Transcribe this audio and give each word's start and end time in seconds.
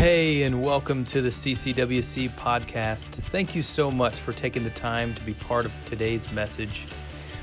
Hey, 0.00 0.44
and 0.44 0.62
welcome 0.62 1.04
to 1.04 1.20
the 1.20 1.28
CCWC 1.28 2.30
podcast. 2.30 3.16
Thank 3.24 3.54
you 3.54 3.60
so 3.60 3.90
much 3.90 4.18
for 4.18 4.32
taking 4.32 4.64
the 4.64 4.70
time 4.70 5.14
to 5.14 5.22
be 5.24 5.34
part 5.34 5.66
of 5.66 5.74
today's 5.84 6.32
message. 6.32 6.86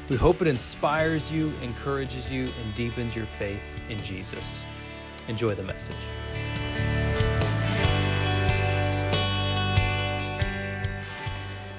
We 0.09 0.15
hope 0.15 0.41
it 0.41 0.47
inspires 0.47 1.31
you, 1.31 1.54
encourages 1.62 2.31
you, 2.31 2.46
and 2.46 2.73
deepens 2.73 3.15
your 3.15 3.27
faith 3.27 3.75
in 3.89 3.99
Jesus. 3.99 4.66
Enjoy 5.27 5.54
the 5.54 5.62
message. 5.62 5.95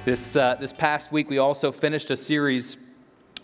This, 0.04 0.36
uh, 0.36 0.54
this 0.60 0.72
past 0.72 1.10
week, 1.10 1.28
we 1.28 1.38
also 1.38 1.72
finished 1.72 2.12
a 2.12 2.16
series 2.16 2.76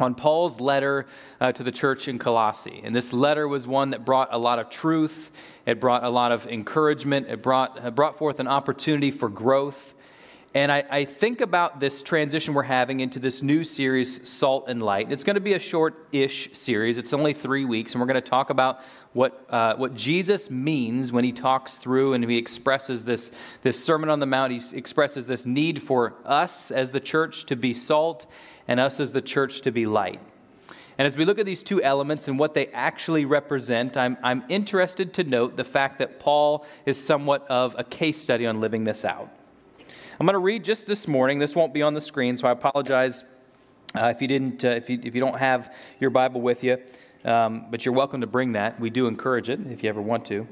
on 0.00 0.14
Paul's 0.14 0.60
letter 0.60 1.06
uh, 1.40 1.52
to 1.52 1.62
the 1.62 1.72
church 1.72 2.08
in 2.08 2.18
Colossae. 2.18 2.80
And 2.84 2.94
this 2.94 3.12
letter 3.12 3.46
was 3.46 3.66
one 3.66 3.90
that 3.90 4.04
brought 4.04 4.28
a 4.32 4.38
lot 4.38 4.58
of 4.58 4.70
truth, 4.70 5.30
it 5.66 5.80
brought 5.80 6.04
a 6.04 6.10
lot 6.10 6.32
of 6.32 6.46
encouragement, 6.46 7.28
it 7.28 7.42
brought, 7.42 7.84
it 7.84 7.94
brought 7.94 8.18
forth 8.18 8.40
an 8.40 8.48
opportunity 8.48 9.10
for 9.10 9.28
growth. 9.28 9.93
And 10.54 10.70
I, 10.70 10.84
I, 10.88 11.04
think 11.04 11.40
about 11.40 11.80
this 11.80 12.00
transition 12.00 12.54
we're 12.54 12.62
having 12.62 13.00
into 13.00 13.18
this 13.18 13.42
new 13.42 13.64
series, 13.64 14.26
Salt 14.28 14.66
and 14.68 14.80
Light. 14.80 15.10
It's 15.10 15.24
going 15.24 15.34
to 15.34 15.40
be 15.40 15.54
a 15.54 15.58
short 15.58 16.06
ish 16.12 16.50
series, 16.52 16.96
it's 16.96 17.12
only 17.12 17.34
three 17.34 17.64
weeks, 17.64 17.92
and 17.92 18.00
we're 18.00 18.06
going 18.06 18.22
to 18.22 18.30
talk 18.30 18.50
about 18.50 18.80
what, 19.14 19.44
uh, 19.50 19.74
what 19.74 19.94
Jesus 19.94 20.52
means 20.52 21.10
when 21.10 21.24
he 21.24 21.32
talks 21.32 21.76
through 21.76 22.12
and 22.12 22.22
he 22.22 22.38
expresses 22.38 23.04
this, 23.04 23.32
this 23.62 23.82
Sermon 23.82 24.08
on 24.08 24.20
the 24.20 24.26
Mount. 24.26 24.52
He 24.52 24.78
expresses 24.78 25.26
this 25.26 25.44
need 25.44 25.82
for 25.82 26.14
us 26.24 26.70
as 26.70 26.92
the 26.92 27.00
church 27.00 27.46
to 27.46 27.56
be 27.56 27.74
salt 27.74 28.26
and 28.68 28.78
us 28.78 29.00
as 29.00 29.10
the 29.10 29.22
church 29.22 29.62
to 29.62 29.72
be 29.72 29.86
light. 29.86 30.20
And 30.98 31.08
as 31.08 31.16
we 31.16 31.24
look 31.24 31.40
at 31.40 31.46
these 31.46 31.64
two 31.64 31.82
elements 31.82 32.28
and 32.28 32.38
what 32.38 32.54
they 32.54 32.68
actually 32.68 33.24
represent, 33.24 33.96
I'm, 33.96 34.16
I'm 34.22 34.44
interested 34.48 35.14
to 35.14 35.24
note 35.24 35.56
the 35.56 35.64
fact 35.64 35.98
that 35.98 36.20
Paul 36.20 36.64
is 36.86 37.04
somewhat 37.04 37.44
of 37.48 37.74
a 37.76 37.82
case 37.82 38.22
study 38.22 38.46
on 38.46 38.60
living 38.60 38.84
this 38.84 39.04
out. 39.04 39.28
I'm 40.20 40.26
going 40.26 40.34
to 40.34 40.38
read 40.38 40.64
just 40.64 40.86
this 40.86 41.08
morning. 41.08 41.40
This 41.40 41.56
won't 41.56 41.74
be 41.74 41.82
on 41.82 41.92
the 41.92 42.00
screen, 42.00 42.36
so 42.36 42.46
I 42.46 42.52
apologize 42.52 43.24
uh, 43.96 44.12
if 44.14 44.22
you 44.22 44.28
didn't, 44.28 44.64
uh, 44.64 44.68
if, 44.68 44.88
you, 44.88 45.00
if 45.02 45.12
you 45.12 45.20
don't 45.20 45.38
have 45.38 45.74
your 45.98 46.10
Bible 46.10 46.40
with 46.40 46.62
you. 46.62 46.78
Um, 47.24 47.66
but 47.68 47.84
you're 47.84 47.94
welcome 47.94 48.20
to 48.20 48.26
bring 48.28 48.52
that. 48.52 48.78
We 48.78 48.90
do 48.90 49.08
encourage 49.08 49.48
it 49.48 49.58
if 49.70 49.82
you 49.82 49.88
ever 49.88 50.00
want 50.00 50.24
to. 50.26 50.46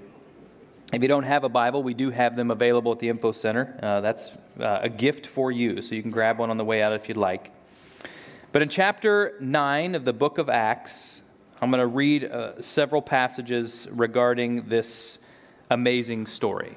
If 0.92 1.00
you 1.00 1.06
don't 1.06 1.22
have 1.22 1.44
a 1.44 1.48
Bible, 1.48 1.84
we 1.84 1.94
do 1.94 2.10
have 2.10 2.34
them 2.34 2.50
available 2.50 2.90
at 2.90 2.98
the 2.98 3.08
Info 3.08 3.30
Center. 3.30 3.78
Uh, 3.80 4.00
that's 4.00 4.32
uh, 4.58 4.80
a 4.82 4.88
gift 4.88 5.28
for 5.28 5.52
you, 5.52 5.80
so 5.80 5.94
you 5.94 6.02
can 6.02 6.10
grab 6.10 6.38
one 6.38 6.50
on 6.50 6.56
the 6.56 6.64
way 6.64 6.82
out 6.82 6.92
if 6.92 7.08
you'd 7.08 7.16
like. 7.16 7.52
But 8.50 8.62
in 8.62 8.68
chapter 8.68 9.36
9 9.38 9.94
of 9.94 10.04
the 10.04 10.12
book 10.12 10.38
of 10.38 10.48
Acts, 10.48 11.22
I'm 11.60 11.70
going 11.70 11.80
to 11.80 11.86
read 11.86 12.24
uh, 12.24 12.60
several 12.60 13.00
passages 13.00 13.86
regarding 13.92 14.68
this 14.68 15.18
amazing 15.70 16.26
story. 16.26 16.76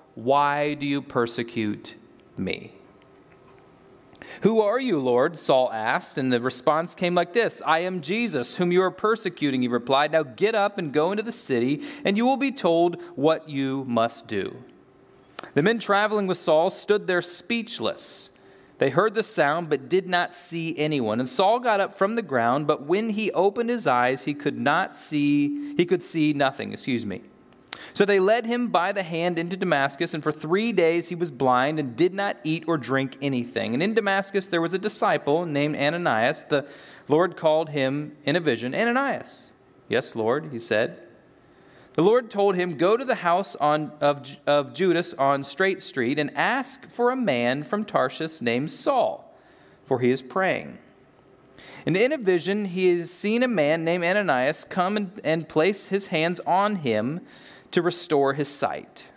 why 0.15 0.73
do 0.73 0.85
you 0.85 1.01
persecute 1.01 1.95
me? 2.37 2.73
Who 4.41 4.61
are 4.61 4.79
you, 4.79 4.97
Lord? 4.99 5.37
Saul 5.37 5.71
asked, 5.71 6.17
and 6.17 6.31
the 6.31 6.39
response 6.39 6.95
came 6.95 7.15
like 7.15 7.33
this 7.33 7.61
I 7.65 7.79
am 7.79 8.01
Jesus, 8.01 8.55
whom 8.55 8.71
you 8.71 8.81
are 8.81 8.91
persecuting, 8.91 9.61
he 9.61 9.67
replied. 9.67 10.11
Now 10.11 10.23
get 10.23 10.55
up 10.55 10.77
and 10.77 10.93
go 10.93 11.11
into 11.11 11.23
the 11.23 11.31
city, 11.31 11.83
and 12.05 12.17
you 12.17 12.25
will 12.25 12.37
be 12.37 12.51
told 12.51 13.01
what 13.15 13.49
you 13.49 13.83
must 13.85 14.27
do. 14.27 14.55
The 15.53 15.61
men 15.61 15.79
traveling 15.79 16.27
with 16.27 16.37
Saul 16.37 16.69
stood 16.69 17.07
there 17.07 17.21
speechless. 17.21 18.29
They 18.77 18.89
heard 18.89 19.13
the 19.13 19.23
sound, 19.23 19.69
but 19.69 19.89
did 19.89 20.07
not 20.07 20.33
see 20.33 20.75
anyone. 20.77 21.19
And 21.19 21.29
Saul 21.29 21.59
got 21.59 21.79
up 21.79 21.95
from 21.95 22.15
the 22.15 22.23
ground, 22.23 22.65
but 22.65 22.83
when 22.83 23.11
he 23.11 23.31
opened 23.31 23.69
his 23.69 23.85
eyes, 23.85 24.23
he 24.23 24.33
could 24.33 24.59
not 24.59 24.95
see, 24.95 25.75
he 25.75 25.85
could 25.85 26.01
see 26.01 26.33
nothing, 26.33 26.73
excuse 26.73 27.05
me. 27.05 27.21
So 27.93 28.05
they 28.05 28.19
led 28.19 28.45
him 28.45 28.67
by 28.67 28.91
the 28.91 29.03
hand 29.03 29.37
into 29.37 29.57
Damascus, 29.57 30.13
and 30.13 30.23
for 30.23 30.31
three 30.31 30.71
days 30.71 31.09
he 31.09 31.15
was 31.15 31.31
blind 31.31 31.79
and 31.79 31.95
did 31.95 32.13
not 32.13 32.37
eat 32.43 32.63
or 32.67 32.77
drink 32.77 33.17
anything. 33.21 33.73
And 33.73 33.83
in 33.83 33.93
Damascus 33.93 34.47
there 34.47 34.61
was 34.61 34.73
a 34.73 34.79
disciple 34.79 35.45
named 35.45 35.75
Ananias. 35.75 36.43
The 36.43 36.65
Lord 37.07 37.37
called 37.37 37.69
him 37.69 38.15
in 38.25 38.35
a 38.35 38.39
vision 38.39 38.73
Ananias. 38.73 39.51
Yes, 39.89 40.15
Lord, 40.15 40.49
he 40.51 40.59
said. 40.59 41.01
The 41.93 42.01
Lord 42.01 42.29
told 42.29 42.55
him, 42.55 42.77
Go 42.77 42.95
to 42.95 43.03
the 43.03 43.15
house 43.15 43.55
on, 43.57 43.91
of, 43.99 44.25
of 44.47 44.73
Judas 44.73 45.13
on 45.13 45.43
Straight 45.43 45.81
Street 45.81 46.17
and 46.17 46.35
ask 46.37 46.89
for 46.89 47.11
a 47.11 47.17
man 47.17 47.63
from 47.63 47.83
Tarshish 47.83 48.39
named 48.39 48.71
Saul, 48.71 49.35
for 49.85 49.99
he 49.99 50.09
is 50.09 50.21
praying. 50.21 50.77
And 51.85 51.97
in 51.97 52.13
a 52.13 52.17
vision, 52.17 52.65
he 52.65 52.97
has 52.97 53.11
seen 53.11 53.43
a 53.43 53.47
man 53.47 53.83
named 53.83 54.05
Ananias 54.05 54.63
come 54.63 54.95
and, 54.95 55.21
and 55.23 55.49
place 55.49 55.87
his 55.87 56.07
hands 56.07 56.39
on 56.45 56.77
him 56.77 57.21
to 57.71 57.81
restore 57.81 58.33
his 58.33 58.47
sight. 58.47 59.07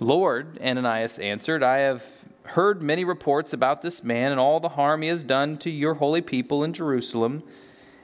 Lord, 0.00 0.58
Ananias 0.62 1.18
answered, 1.18 1.62
I 1.62 1.78
have 1.78 2.04
heard 2.44 2.82
many 2.82 3.04
reports 3.04 3.52
about 3.52 3.82
this 3.82 4.02
man 4.02 4.30
and 4.30 4.40
all 4.40 4.60
the 4.60 4.70
harm 4.70 5.02
he 5.02 5.08
has 5.08 5.22
done 5.22 5.58
to 5.58 5.70
your 5.70 5.94
holy 5.94 6.22
people 6.22 6.64
in 6.64 6.72
Jerusalem. 6.72 7.42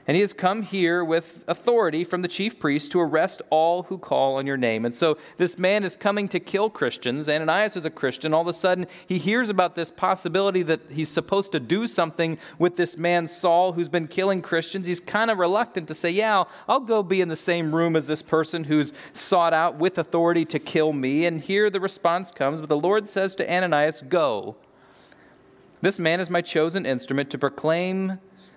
And 0.07 0.13
he 0.13 0.21
has 0.21 0.33
come 0.33 0.61
here 0.61 1.03
with 1.03 1.43
authority 1.47 2.03
from 2.03 2.21
the 2.21 2.27
chief 2.27 2.59
priest 2.59 2.91
to 2.91 2.99
arrest 2.99 3.41
all 3.49 3.83
who 3.83 3.97
call 3.97 4.35
on 4.35 4.45
your 4.45 4.57
name. 4.57 4.85
And 4.85 4.93
so 4.93 5.17
this 5.37 5.57
man 5.57 5.83
is 5.83 5.95
coming 5.95 6.27
to 6.27 6.39
kill 6.39 6.69
Christians. 6.69 7.27
Ananias 7.27 7.75
is 7.75 7.85
a 7.85 7.89
Christian. 7.89 8.31
All 8.31 8.41
of 8.41 8.47
a 8.47 8.53
sudden, 8.53 8.85
he 9.07 9.17
hears 9.17 9.49
about 9.49 9.75
this 9.75 9.89
possibility 9.89 10.61
that 10.61 10.81
he's 10.91 11.09
supposed 11.09 11.51
to 11.53 11.59
do 11.59 11.87
something 11.87 12.37
with 12.59 12.75
this 12.75 12.97
man, 12.97 13.27
Saul, 13.27 13.71
who's 13.71 13.89
been 13.89 14.07
killing 14.07 14.43
Christians. 14.43 14.85
He's 14.85 14.99
kind 14.99 15.31
of 15.31 15.39
reluctant 15.39 15.87
to 15.87 15.95
say, 15.95 16.11
Yeah, 16.11 16.43
I'll 16.69 16.81
go 16.81 17.01
be 17.01 17.21
in 17.21 17.29
the 17.29 17.35
same 17.35 17.75
room 17.75 17.95
as 17.95 18.05
this 18.05 18.21
person 18.21 18.65
who's 18.65 18.93
sought 19.13 19.53
out 19.53 19.77
with 19.77 19.97
authority 19.97 20.45
to 20.45 20.59
kill 20.59 20.93
me. 20.93 21.25
And 21.25 21.41
here 21.41 21.71
the 21.71 21.79
response 21.79 22.31
comes. 22.31 22.59
But 22.59 22.69
the 22.69 22.77
Lord 22.77 23.09
says 23.09 23.33
to 23.35 23.51
Ananias, 23.51 24.03
Go. 24.03 24.55
This 25.81 25.97
man 25.97 26.19
is 26.19 26.29
my 26.29 26.41
chosen 26.41 26.85
instrument 26.85 27.31
to 27.31 27.39
proclaim 27.39 28.19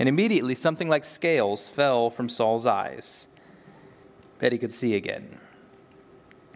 And 0.00 0.08
immediately 0.08 0.54
something 0.56 0.88
like 0.88 1.04
scales 1.04 1.68
fell 1.68 2.08
from 2.08 2.28
Saul's 2.28 2.64
eyes 2.64 3.28
that 4.38 4.50
he 4.50 4.58
could 4.58 4.72
see 4.72 4.96
again. 4.96 5.38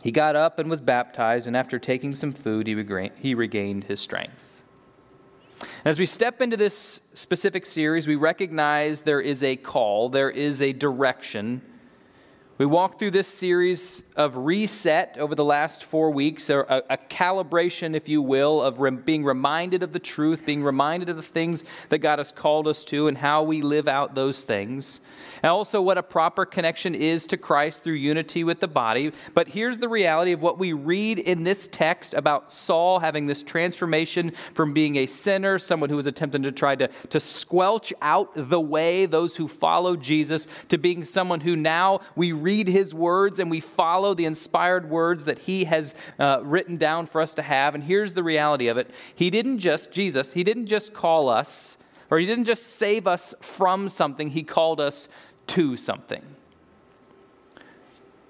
He 0.03 0.11
got 0.11 0.35
up 0.35 0.59
and 0.59 0.71
was 0.71 0.81
baptized, 0.81 1.47
and 1.47 1.57
after 1.57 1.79
taking 1.79 2.15
some 2.15 2.33
food, 2.33 2.67
he 2.67 3.35
regained 3.35 3.85
his 3.85 4.01
strength. 4.01 4.63
As 5.85 5.99
we 5.99 6.07
step 6.07 6.41
into 6.41 6.57
this 6.57 7.03
specific 7.13 7.67
series, 7.67 8.09
we 8.09 8.17
recognize 8.17 9.03
there 9.03 9.21
is 9.21 9.43
a 9.43 9.57
call, 9.57 10.09
there 10.09 10.31
is 10.31 10.63
a 10.63 10.73
direction 10.73 11.61
we 12.57 12.65
walk 12.65 12.99
through 12.99 13.11
this 13.11 13.29
series 13.29 14.04
of 14.17 14.37
reset 14.37 15.17
over 15.19 15.35
the 15.35 15.45
last 15.45 15.83
four 15.83 16.11
weeks, 16.11 16.49
a, 16.49 16.83
a 16.89 16.97
calibration, 16.97 17.97
if 17.97 18.09
you 18.09 18.23
will, 18.23 18.63
of 18.63 19.05
being 19.05 19.25
reminded 19.25 19.83
of 19.83 19.93
the 19.93 19.99
truth, 19.99 20.47
being 20.47 20.63
reminded 20.63 21.09
of 21.09 21.17
the 21.17 21.23
things 21.23 21.65
that 21.89 21.99
God 21.99 22.19
has 22.19 22.31
called 22.31 22.69
us 22.69 22.85
to, 22.85 23.09
and 23.09 23.19
how 23.19 23.43
we 23.43 23.61
live 23.61 23.89
out 23.89 24.15
those 24.15 24.45
things. 24.45 25.01
And 25.43 25.51
also 25.51 25.83
what 25.83 25.99
a 25.99 26.03
proper 26.03 26.47
connection 26.47 26.95
is 26.95 27.27
to 27.27 27.37
Christ 27.37 27.83
through 27.83 27.95
unity 27.95 28.45
with 28.45 28.61
the 28.61 28.69
body. 28.69 29.13
But 29.35 29.49
here's 29.49 29.79
the 29.79 29.89
reality 29.89 30.33
of 30.33 30.43
what 30.43 30.59
we 30.59 30.73
read 30.73 31.19
in 31.19 31.43
this 31.43 31.67
text 31.67 32.15
about 32.15 32.53
Saul 32.53 33.01
having 33.01 33.27
this 33.27 33.43
transformation 33.43 34.33
from 34.55 34.73
being 34.73 34.97
a 34.97 35.07
sinner, 35.07 35.59
someone 35.59 35.91
who 35.91 35.97
was 35.97 36.07
attempting 36.07 36.43
to 36.43 36.53
try 36.53 36.77
to, 36.77 36.89
to 37.11 37.19
squelch 37.19 37.93
out 38.01 38.31
the 38.35 38.61
way, 38.61 39.07
those 39.07 39.35
who 39.35 39.49
follow 39.49 39.97
Jesus, 39.97 40.47
to 40.69 40.79
being 40.79 41.03
someone 41.03 41.41
who 41.41 41.57
now 41.57 42.01
we 42.15 42.33
read 42.33 42.69
his 42.69 42.95
words 42.95 43.39
and 43.39 43.51
we 43.51 43.61
follow 43.61 44.04
follow 44.05 44.13
the 44.13 44.27
inspired 44.27 44.91
words 44.91 45.25
that 45.25 45.39
He 45.39 45.65
has 45.65 45.95
uh, 46.19 46.41
written 46.43 46.77
down 46.77 47.07
for 47.07 47.23
us 47.23 47.33
to 47.35 47.43
have. 47.43 47.75
And 47.75 47.83
here's 47.83 48.13
the 48.13 48.23
reality 48.23 48.69
of 48.69 48.77
it 48.77 48.91
He 49.15 49.31
didn't 49.31 49.61
just, 49.61 49.93
Jesus, 49.93 50.35
He 50.35 50.45
didn't 50.45 50.67
just 50.67 50.93
call 50.93 51.31
us, 51.31 51.79
or 52.11 52.19
He 52.19 52.27
didn't 52.27 52.45
just 52.45 52.77
save 52.77 53.07
us 53.07 53.35
from 53.41 53.89
something, 53.89 54.29
He 54.29 54.43
called 54.43 54.79
us 54.79 55.09
to 55.49 55.79
something. 55.79 56.23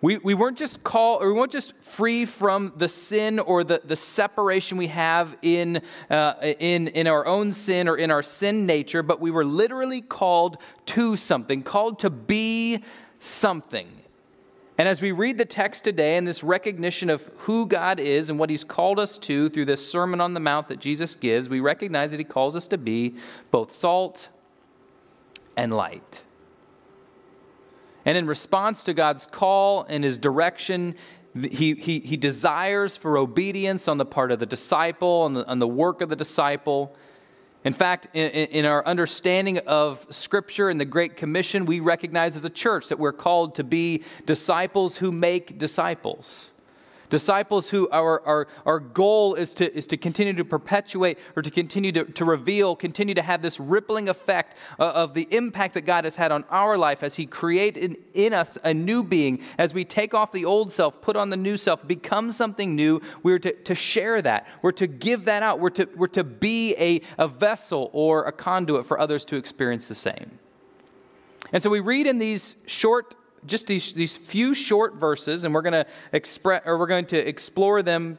We, 0.00 0.18
we 0.18 0.34
weren't 0.34 0.58
just 0.58 0.84
called, 0.84 1.22
or 1.22 1.32
we 1.32 1.40
weren't 1.40 1.50
just 1.50 1.74
free 1.80 2.24
from 2.24 2.72
the 2.76 2.88
sin 2.88 3.40
or 3.40 3.64
the, 3.64 3.80
the 3.84 3.96
separation 3.96 4.78
we 4.78 4.88
have 4.88 5.36
in, 5.42 5.82
uh, 6.08 6.34
in, 6.60 6.86
in 6.88 7.08
our 7.08 7.26
own 7.26 7.52
sin 7.52 7.88
or 7.88 7.96
in 7.96 8.12
our 8.12 8.22
sin 8.22 8.64
nature, 8.64 9.02
but 9.02 9.18
we 9.18 9.32
were 9.32 9.44
literally 9.44 10.02
called 10.02 10.58
to 10.86 11.16
something, 11.16 11.64
called 11.64 11.98
to 12.00 12.10
be 12.10 12.84
something. 13.18 14.03
And 14.76 14.88
as 14.88 15.00
we 15.00 15.12
read 15.12 15.38
the 15.38 15.44
text 15.44 15.84
today 15.84 16.16
and 16.16 16.26
this 16.26 16.42
recognition 16.42 17.08
of 17.08 17.30
who 17.38 17.66
God 17.66 18.00
is 18.00 18.28
and 18.28 18.38
what 18.38 18.50
He's 18.50 18.64
called 18.64 18.98
us 18.98 19.18
to 19.18 19.48
through 19.48 19.66
this 19.66 19.88
Sermon 19.88 20.20
on 20.20 20.34
the 20.34 20.40
Mount 20.40 20.68
that 20.68 20.80
Jesus 20.80 21.14
gives, 21.14 21.48
we 21.48 21.60
recognize 21.60 22.10
that 22.10 22.18
He 22.18 22.24
calls 22.24 22.56
us 22.56 22.66
to 22.68 22.78
be 22.78 23.14
both 23.52 23.72
salt 23.72 24.28
and 25.56 25.72
light. 25.72 26.22
And 28.04 28.18
in 28.18 28.26
response 28.26 28.82
to 28.84 28.94
God's 28.94 29.26
call 29.26 29.86
and 29.88 30.04
his 30.04 30.18
direction, 30.18 30.94
he, 31.34 31.74
he, 31.74 32.00
he 32.00 32.16
desires 32.16 32.96
for 32.96 33.16
obedience 33.16 33.88
on 33.88 33.98
the 33.98 34.04
part 34.04 34.30
of 34.30 34.40
the 34.40 34.46
disciple, 34.46 35.26
and 35.26 35.36
the, 35.36 35.46
on 35.46 35.58
the 35.58 35.68
work 35.68 36.00
of 36.00 36.08
the 36.08 36.16
disciple. 36.16 36.94
In 37.64 37.72
fact, 37.72 38.08
in, 38.12 38.30
in, 38.30 38.64
our 38.66 38.86
understanding 38.86 39.58
of 39.58 40.06
Scripture 40.10 40.68
and 40.68 40.78
the 40.78 40.84
Great 40.84 41.16
Commission, 41.16 41.64
we 41.64 41.80
recognize 41.80 42.36
as 42.36 42.44
a 42.44 42.50
church 42.50 42.88
that 42.88 42.98
we're 42.98 43.12
called 43.12 43.54
to 43.54 43.64
be 43.64 44.04
disciples 44.26 44.96
who 44.96 45.10
make 45.10 45.58
disciples. 45.58 46.52
Disciples 47.10 47.70
who 47.70 47.88
our, 47.90 48.20
our, 48.26 48.48
our 48.64 48.80
goal 48.80 49.34
is 49.34 49.54
to, 49.54 49.76
is 49.76 49.86
to 49.88 49.96
continue 49.96 50.32
to 50.32 50.44
perpetuate 50.44 51.18
or 51.36 51.42
to 51.42 51.50
continue 51.50 51.92
to, 51.92 52.04
to 52.04 52.24
reveal, 52.24 52.74
continue 52.74 53.14
to 53.14 53.22
have 53.22 53.42
this 53.42 53.60
rippling 53.60 54.08
effect 54.08 54.56
uh, 54.78 54.90
of 54.90 55.14
the 55.14 55.28
impact 55.30 55.74
that 55.74 55.82
God 55.82 56.04
has 56.04 56.16
had 56.16 56.32
on 56.32 56.44
our 56.50 56.78
life 56.78 57.02
as 57.02 57.14
He 57.14 57.26
created 57.26 57.84
in, 57.84 57.96
in 58.14 58.32
us 58.32 58.56
a 58.64 58.72
new 58.72 59.02
being. 59.02 59.40
As 59.58 59.74
we 59.74 59.84
take 59.84 60.14
off 60.14 60.32
the 60.32 60.44
old 60.44 60.72
self, 60.72 61.00
put 61.00 61.16
on 61.16 61.30
the 61.30 61.36
new 61.36 61.56
self, 61.56 61.86
become 61.86 62.32
something 62.32 62.74
new, 62.74 63.00
we're 63.22 63.38
to, 63.38 63.52
to 63.52 63.74
share 63.74 64.22
that. 64.22 64.48
We're 64.62 64.72
to 64.72 64.86
give 64.86 65.24
that 65.26 65.42
out. 65.42 65.60
We're 65.60 65.70
to, 65.70 65.88
we're 65.96 66.06
to 66.08 66.24
be 66.24 66.74
a, 66.76 67.00
a 67.18 67.28
vessel 67.28 67.90
or 67.92 68.24
a 68.24 68.32
conduit 68.32 68.86
for 68.86 68.98
others 68.98 69.24
to 69.26 69.36
experience 69.36 69.88
the 69.88 69.94
same. 69.94 70.38
And 71.52 71.62
so 71.62 71.70
we 71.70 71.80
read 71.80 72.06
in 72.06 72.18
these 72.18 72.56
short 72.66 73.14
just 73.46 73.66
these, 73.66 73.92
these 73.92 74.16
few 74.16 74.54
short 74.54 74.94
verses, 74.96 75.44
and 75.44 75.54
we're 75.54 75.62
going 75.62 75.72
to 75.72 75.86
express 76.12 76.62
or 76.64 76.78
we're 76.78 76.86
going 76.86 77.06
to 77.06 77.28
explore 77.28 77.82
them 77.82 78.18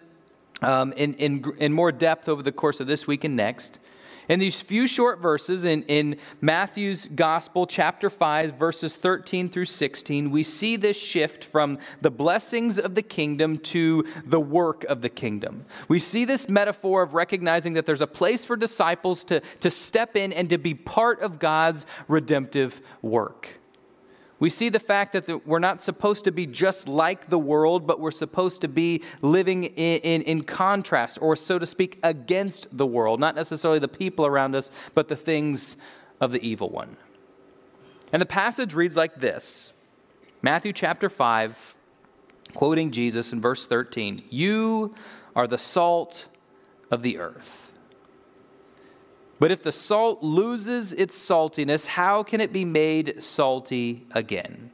um, 0.61 0.93
in, 0.93 1.13
in, 1.15 1.53
in 1.57 1.73
more 1.73 1.91
depth 1.91 2.29
over 2.29 2.41
the 2.41 2.51
course 2.51 2.79
of 2.79 2.87
this 2.87 3.07
week 3.07 3.23
and 3.23 3.35
next. 3.35 3.79
In 4.27 4.39
these 4.39 4.59
few 4.59 4.87
short 4.87 5.19
verses 5.19 5.65
in, 5.65 5.83
in 5.83 6.17
Matthew's 6.41 7.05
Gospel, 7.05 7.67
chapter 7.67 8.09
5, 8.09 8.55
verses 8.55 8.95
13 8.95 9.49
through 9.49 9.65
16, 9.65 10.31
we 10.31 10.41
see 10.41 10.77
this 10.77 10.97
shift 10.97 11.45
from 11.45 11.77
the 12.01 12.09
blessings 12.09 12.79
of 12.79 12.95
the 12.95 13.03
kingdom 13.03 13.59
to 13.59 14.03
the 14.25 14.39
work 14.39 14.83
of 14.85 15.01
the 15.01 15.09
kingdom. 15.09 15.61
We 15.87 15.99
see 15.99 16.25
this 16.25 16.49
metaphor 16.49 17.03
of 17.03 17.13
recognizing 17.13 17.73
that 17.73 17.85
there's 17.85 18.01
a 18.01 18.07
place 18.07 18.43
for 18.43 18.55
disciples 18.55 19.23
to, 19.25 19.41
to 19.59 19.69
step 19.69 20.15
in 20.15 20.33
and 20.33 20.49
to 20.49 20.57
be 20.57 20.73
part 20.73 21.21
of 21.21 21.37
God's 21.37 21.85
redemptive 22.07 22.81
work. 23.03 23.59
We 24.39 24.49
see 24.49 24.69
the 24.69 24.79
fact 24.79 25.13
that 25.13 25.47
we're 25.47 25.59
not 25.59 25.81
supposed 25.81 26.25
to 26.25 26.31
be 26.31 26.45
just 26.45 26.89
like 26.89 27.29
the 27.29 27.39
world, 27.39 27.87
but 27.87 28.01
we're 28.01 28.11
supposed 28.11 28.61
to 28.61 28.67
be 28.67 29.01
living 29.21 29.63
in, 29.63 30.01
in, 30.01 30.21
in, 30.23 30.43
contrast, 30.43 31.17
or 31.21 31.37
so 31.37 31.57
to 31.57 31.65
speak, 31.65 31.99
against 32.03 32.67
the 32.75 32.85
world. 32.85 33.19
Not 33.19 33.35
necessarily 33.35 33.79
the 33.79 33.87
people 33.87 34.25
around 34.25 34.53
us, 34.55 34.71
but 34.93 35.07
the 35.07 35.15
things 35.15 35.77
of 36.19 36.33
the 36.33 36.45
evil 36.45 36.69
one. 36.69 36.97
And 38.11 38.21
the 38.21 38.25
passage 38.25 38.73
reads 38.73 38.95
like 38.95 39.15
this 39.15 39.71
Matthew 40.41 40.73
chapter 40.73 41.09
5, 41.09 41.75
quoting 42.53 42.91
Jesus 42.91 43.31
in 43.31 43.39
verse 43.41 43.67
13 43.67 44.23
You 44.29 44.95
are 45.33 45.47
the 45.47 45.57
salt 45.57 46.27
of 46.91 47.01
the 47.01 47.19
earth. 47.19 47.64
But 49.39 49.51
if 49.51 49.63
the 49.63 49.71
salt 49.71 50.23
loses 50.23 50.93
its 50.93 51.17
saltiness, 51.17 51.85
how 51.85 52.23
can 52.23 52.39
it 52.39 52.53
be 52.53 52.65
made 52.65 53.21
salty 53.21 54.05
again? 54.11 54.71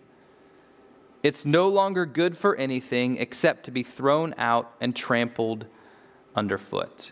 It's 1.24 1.46
no 1.46 1.68
longer 1.68 2.06
good 2.06 2.38
for 2.38 2.56
anything 2.56 3.18
except 3.18 3.66
to 3.66 3.72
be 3.72 3.84
thrown 3.84 4.34
out 4.38 4.74
and 4.82 4.96
trampled 4.96 5.66
underfoot. 6.36 7.12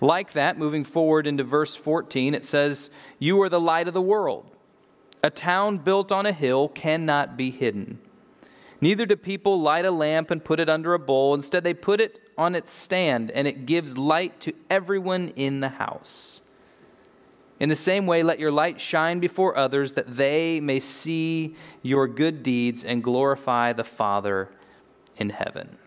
Like 0.00 0.32
that, 0.32 0.58
moving 0.58 0.84
forward 0.84 1.26
into 1.26 1.44
verse 1.44 1.74
14, 1.74 2.34
it 2.34 2.44
says, 2.44 2.90
You 3.18 3.40
are 3.42 3.48
the 3.48 3.60
light 3.60 3.88
of 3.88 3.94
the 3.94 4.02
world. 4.02 4.46
A 5.24 5.30
town 5.30 5.78
built 5.78 6.12
on 6.12 6.26
a 6.26 6.32
hill 6.32 6.68
cannot 6.68 7.36
be 7.36 7.50
hidden. 7.50 7.98
Neither 8.80 9.06
do 9.06 9.16
people 9.16 9.60
light 9.60 9.84
a 9.84 9.90
lamp 9.90 10.30
and 10.30 10.44
put 10.44 10.58
it 10.58 10.68
under 10.68 10.94
a 10.94 10.98
bowl. 10.98 11.34
Instead, 11.34 11.62
they 11.62 11.74
put 11.74 12.00
it 12.00 12.21
on 12.36 12.54
its 12.54 12.72
stand, 12.72 13.30
and 13.30 13.46
it 13.46 13.66
gives 13.66 13.96
light 13.96 14.40
to 14.40 14.52
everyone 14.70 15.28
in 15.36 15.60
the 15.60 15.68
house. 15.68 16.42
In 17.60 17.68
the 17.68 17.76
same 17.76 18.06
way, 18.06 18.22
let 18.22 18.40
your 18.40 18.50
light 18.50 18.80
shine 18.80 19.20
before 19.20 19.56
others, 19.56 19.94
that 19.94 20.16
they 20.16 20.58
may 20.60 20.80
see 20.80 21.54
your 21.82 22.08
good 22.08 22.42
deeds 22.42 22.82
and 22.82 23.04
glorify 23.04 23.72
the 23.72 23.84
Father 23.84 24.48
in 25.16 25.30
heaven. 25.30 25.78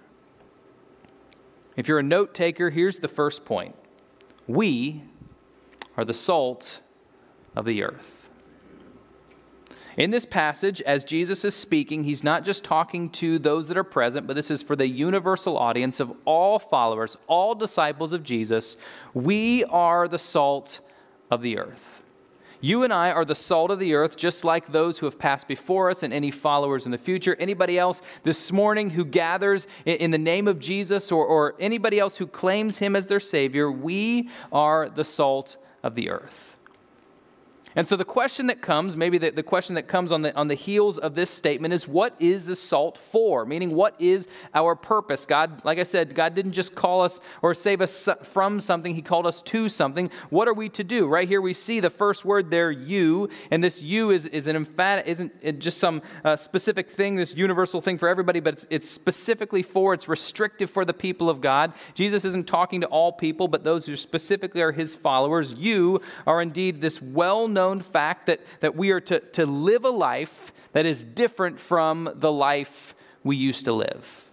If 1.75 1.87
you're 1.87 1.99
a 1.99 2.03
note 2.03 2.33
taker, 2.33 2.69
here's 2.69 2.97
the 2.97 3.09
first 3.09 3.43
point 3.43 3.75
We 4.47 5.03
are 5.97 6.05
the 6.05 6.13
salt 6.13 6.79
of 7.55 7.65
the 7.65 7.83
earth. 7.83 8.14
In 9.97 10.11
this 10.11 10.25
passage, 10.25 10.81
as 10.81 11.05
Jesus 11.05 11.45
is 11.45 11.55
speaking, 11.55 12.03
he's 12.03 12.23
not 12.23 12.43
just 12.43 12.65
talking 12.65 13.09
to 13.11 13.39
those 13.39 13.69
that 13.69 13.77
are 13.77 13.83
present, 13.83 14.27
but 14.27 14.35
this 14.35 14.51
is 14.51 14.61
for 14.61 14.75
the 14.75 14.87
universal 14.87 15.57
audience 15.57 16.01
of 16.01 16.11
all 16.25 16.59
followers, 16.59 17.15
all 17.27 17.55
disciples 17.55 18.11
of 18.11 18.21
Jesus. 18.21 18.75
We 19.13 19.63
are 19.65 20.09
the 20.09 20.19
salt 20.19 20.81
of 21.31 21.41
the 21.41 21.57
earth. 21.59 22.03
You 22.59 22.83
and 22.83 22.91
I 22.91 23.11
are 23.11 23.23
the 23.23 23.35
salt 23.35 23.71
of 23.71 23.79
the 23.79 23.93
earth, 23.93 24.17
just 24.17 24.43
like 24.43 24.71
those 24.71 24.97
who 24.97 25.05
have 25.05 25.19
passed 25.19 25.47
before 25.47 25.89
us 25.89 26.03
and 26.03 26.11
any 26.11 26.31
followers 26.31 26.85
in 26.85 26.91
the 26.91 26.97
future. 26.97 27.37
Anybody 27.39 27.77
else 27.77 28.01
this 28.23 28.51
morning 28.51 28.89
who 28.89 29.05
gathers 29.05 29.65
in 29.85 30.11
the 30.11 30.17
name 30.17 30.47
of 30.47 30.59
Jesus 30.59 31.11
or, 31.11 31.25
or 31.25 31.55
anybody 31.59 31.99
else 31.99 32.17
who 32.17 32.27
claims 32.27 32.77
him 32.77 32.97
as 32.97 33.07
their 33.07 33.19
Savior, 33.21 33.71
we 33.71 34.29
are 34.51 34.89
the 34.89 35.05
salt 35.05 35.55
of 35.83 35.95
the 35.95 36.09
earth. 36.09 36.54
And 37.75 37.85
so 37.85 37.97
the 37.97 38.05
question 38.05 38.47
that 38.47 38.61
comes, 38.61 38.95
maybe 38.95 39.17
the, 39.17 39.31
the 39.31 39.43
question 39.43 39.75
that 39.75 39.89
comes 39.89 40.13
on 40.13 40.21
the, 40.21 40.33
on 40.35 40.47
the 40.47 40.55
heels 40.55 40.97
of 40.97 41.13
this 41.13 41.29
statement 41.29 41.73
is 41.73 41.87
what 41.87 42.15
is 42.19 42.45
the 42.45 42.55
salt 42.55 42.97
for? 42.97 43.45
Meaning, 43.45 43.75
what 43.75 43.95
is 43.99 44.29
our 44.53 44.75
purpose? 44.75 45.25
God, 45.25 45.65
like 45.65 45.77
I 45.77 45.83
said, 45.83 46.15
God 46.15 46.35
didn't 46.35 46.53
just 46.53 46.73
call 46.73 47.01
us 47.01 47.19
or 47.41 47.53
save 47.53 47.81
us 47.81 48.07
from 48.23 48.61
something, 48.61 48.95
He 48.95 49.01
called 49.01 49.27
us 49.27 49.41
to 49.43 49.67
something. 49.67 50.09
What 50.29 50.47
are 50.47 50.53
we 50.53 50.69
to 50.69 50.85
do? 50.85 51.05
Right 51.05 51.27
here 51.27 51.41
we 51.41 51.53
see 51.53 51.81
the 51.81 51.89
first 51.89 52.23
word 52.23 52.49
there, 52.49 52.71
you, 52.71 53.29
and 53.51 53.61
this 53.61 53.81
you 53.81 54.11
is, 54.11 54.25
is 54.25 54.47
an 54.47 54.55
emphatic, 54.55 55.05
isn't 55.07 55.59
just 55.59 55.77
some 55.77 56.01
uh, 56.23 56.37
specific 56.37 56.89
thing, 56.89 57.15
this 57.15 57.35
universal 57.35 57.81
thing 57.81 57.97
for 57.97 58.07
everybody, 58.07 58.39
but 58.39 58.53
it's, 58.53 58.65
it's 58.69 58.89
specifically 58.89 59.63
for, 59.63 59.93
it's 59.93 60.07
restrictive 60.07 60.69
for 60.69 60.85
the 60.85 60.93
people 60.93 61.29
of 61.29 61.41
God. 61.41 61.73
Jesus 61.93 62.23
isn't 62.23 62.47
talking 62.47 62.79
to 62.81 62.87
all 62.87 63.11
people, 63.11 63.49
but 63.49 63.65
those 63.65 63.85
who 63.85 63.97
specifically 63.97 64.61
are 64.61 64.71
His 64.71 64.95
followers. 64.95 65.53
You 65.53 65.99
are 66.25 66.41
indeed 66.41 66.79
this 66.79 67.01
well 67.01 67.49
known 67.49 67.64
known 67.65 67.81
fact 67.81 68.27
that, 68.27 68.41
that 68.59 68.75
we 68.75 68.91
are 68.91 68.99
to, 69.01 69.19
to 69.19 69.45
live 69.45 69.85
a 69.85 69.89
life 69.89 70.53
that 70.73 70.85
is 70.85 71.03
different 71.03 71.59
from 71.59 72.09
the 72.13 72.31
life 72.31 72.93
we 73.23 73.35
used 73.35 73.65
to 73.65 73.73
live. 73.73 74.24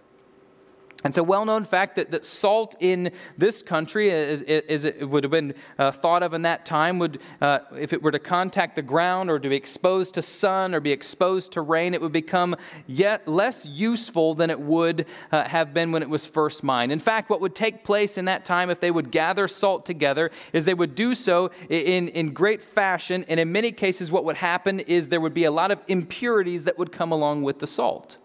And 1.03 1.11
it's 1.11 1.17
a 1.17 1.23
well 1.23 1.43
known 1.43 1.65
fact 1.65 1.97
that, 1.97 2.11
that 2.11 2.23
salt 2.23 2.75
in 2.79 3.11
this 3.37 3.61
country, 3.61 4.09
as 4.09 4.85
it 4.85 5.09
would 5.09 5.23
have 5.23 5.31
been 5.31 5.53
uh, 5.77 5.91
thought 5.91 6.23
of 6.23 6.33
in 6.33 6.43
that 6.43 6.65
time, 6.65 6.97
would, 6.99 7.21
uh, 7.41 7.59
if 7.77 7.91
it 7.91 8.01
were 8.01 8.11
to 8.11 8.19
contact 8.19 8.75
the 8.75 8.81
ground 8.81 9.29
or 9.29 9.37
to 9.37 9.49
be 9.49 9.55
exposed 9.55 10.13
to 10.13 10.21
sun 10.21 10.73
or 10.73 10.79
be 10.79 10.91
exposed 10.91 11.51
to 11.53 11.61
rain, 11.61 11.93
it 11.93 12.01
would 12.01 12.13
become 12.13 12.55
yet 12.87 13.27
less 13.27 13.65
useful 13.65 14.33
than 14.33 14.49
it 14.49 14.59
would 14.59 15.05
uh, 15.31 15.43
have 15.43 15.73
been 15.73 15.91
when 15.91 16.01
it 16.01 16.09
was 16.09 16.25
first 16.25 16.63
mined. 16.63 16.91
In 16.91 16.99
fact, 16.99 17.29
what 17.29 17.41
would 17.41 17.55
take 17.55 17.83
place 17.83 18.17
in 18.17 18.25
that 18.25 18.45
time 18.45 18.69
if 18.69 18.79
they 18.79 18.91
would 18.91 19.11
gather 19.11 19.47
salt 19.47 19.85
together 19.85 20.31
is 20.53 20.63
they 20.63 20.73
would 20.73 20.95
do 20.95 21.13
so 21.15 21.51
in, 21.69 22.07
in 22.09 22.33
great 22.33 22.63
fashion, 22.63 23.25
and 23.27 23.39
in 23.39 23.51
many 23.51 23.71
cases, 23.71 24.11
what 24.11 24.23
would 24.23 24.37
happen 24.37 24.79
is 24.79 25.09
there 25.09 25.21
would 25.21 25.33
be 25.33 25.43
a 25.43 25.51
lot 25.51 25.71
of 25.71 25.79
impurities 25.87 26.63
that 26.63 26.77
would 26.77 26.91
come 26.91 27.11
along 27.11 27.43
with 27.43 27.59
the 27.59 27.67
salt. 27.67 28.17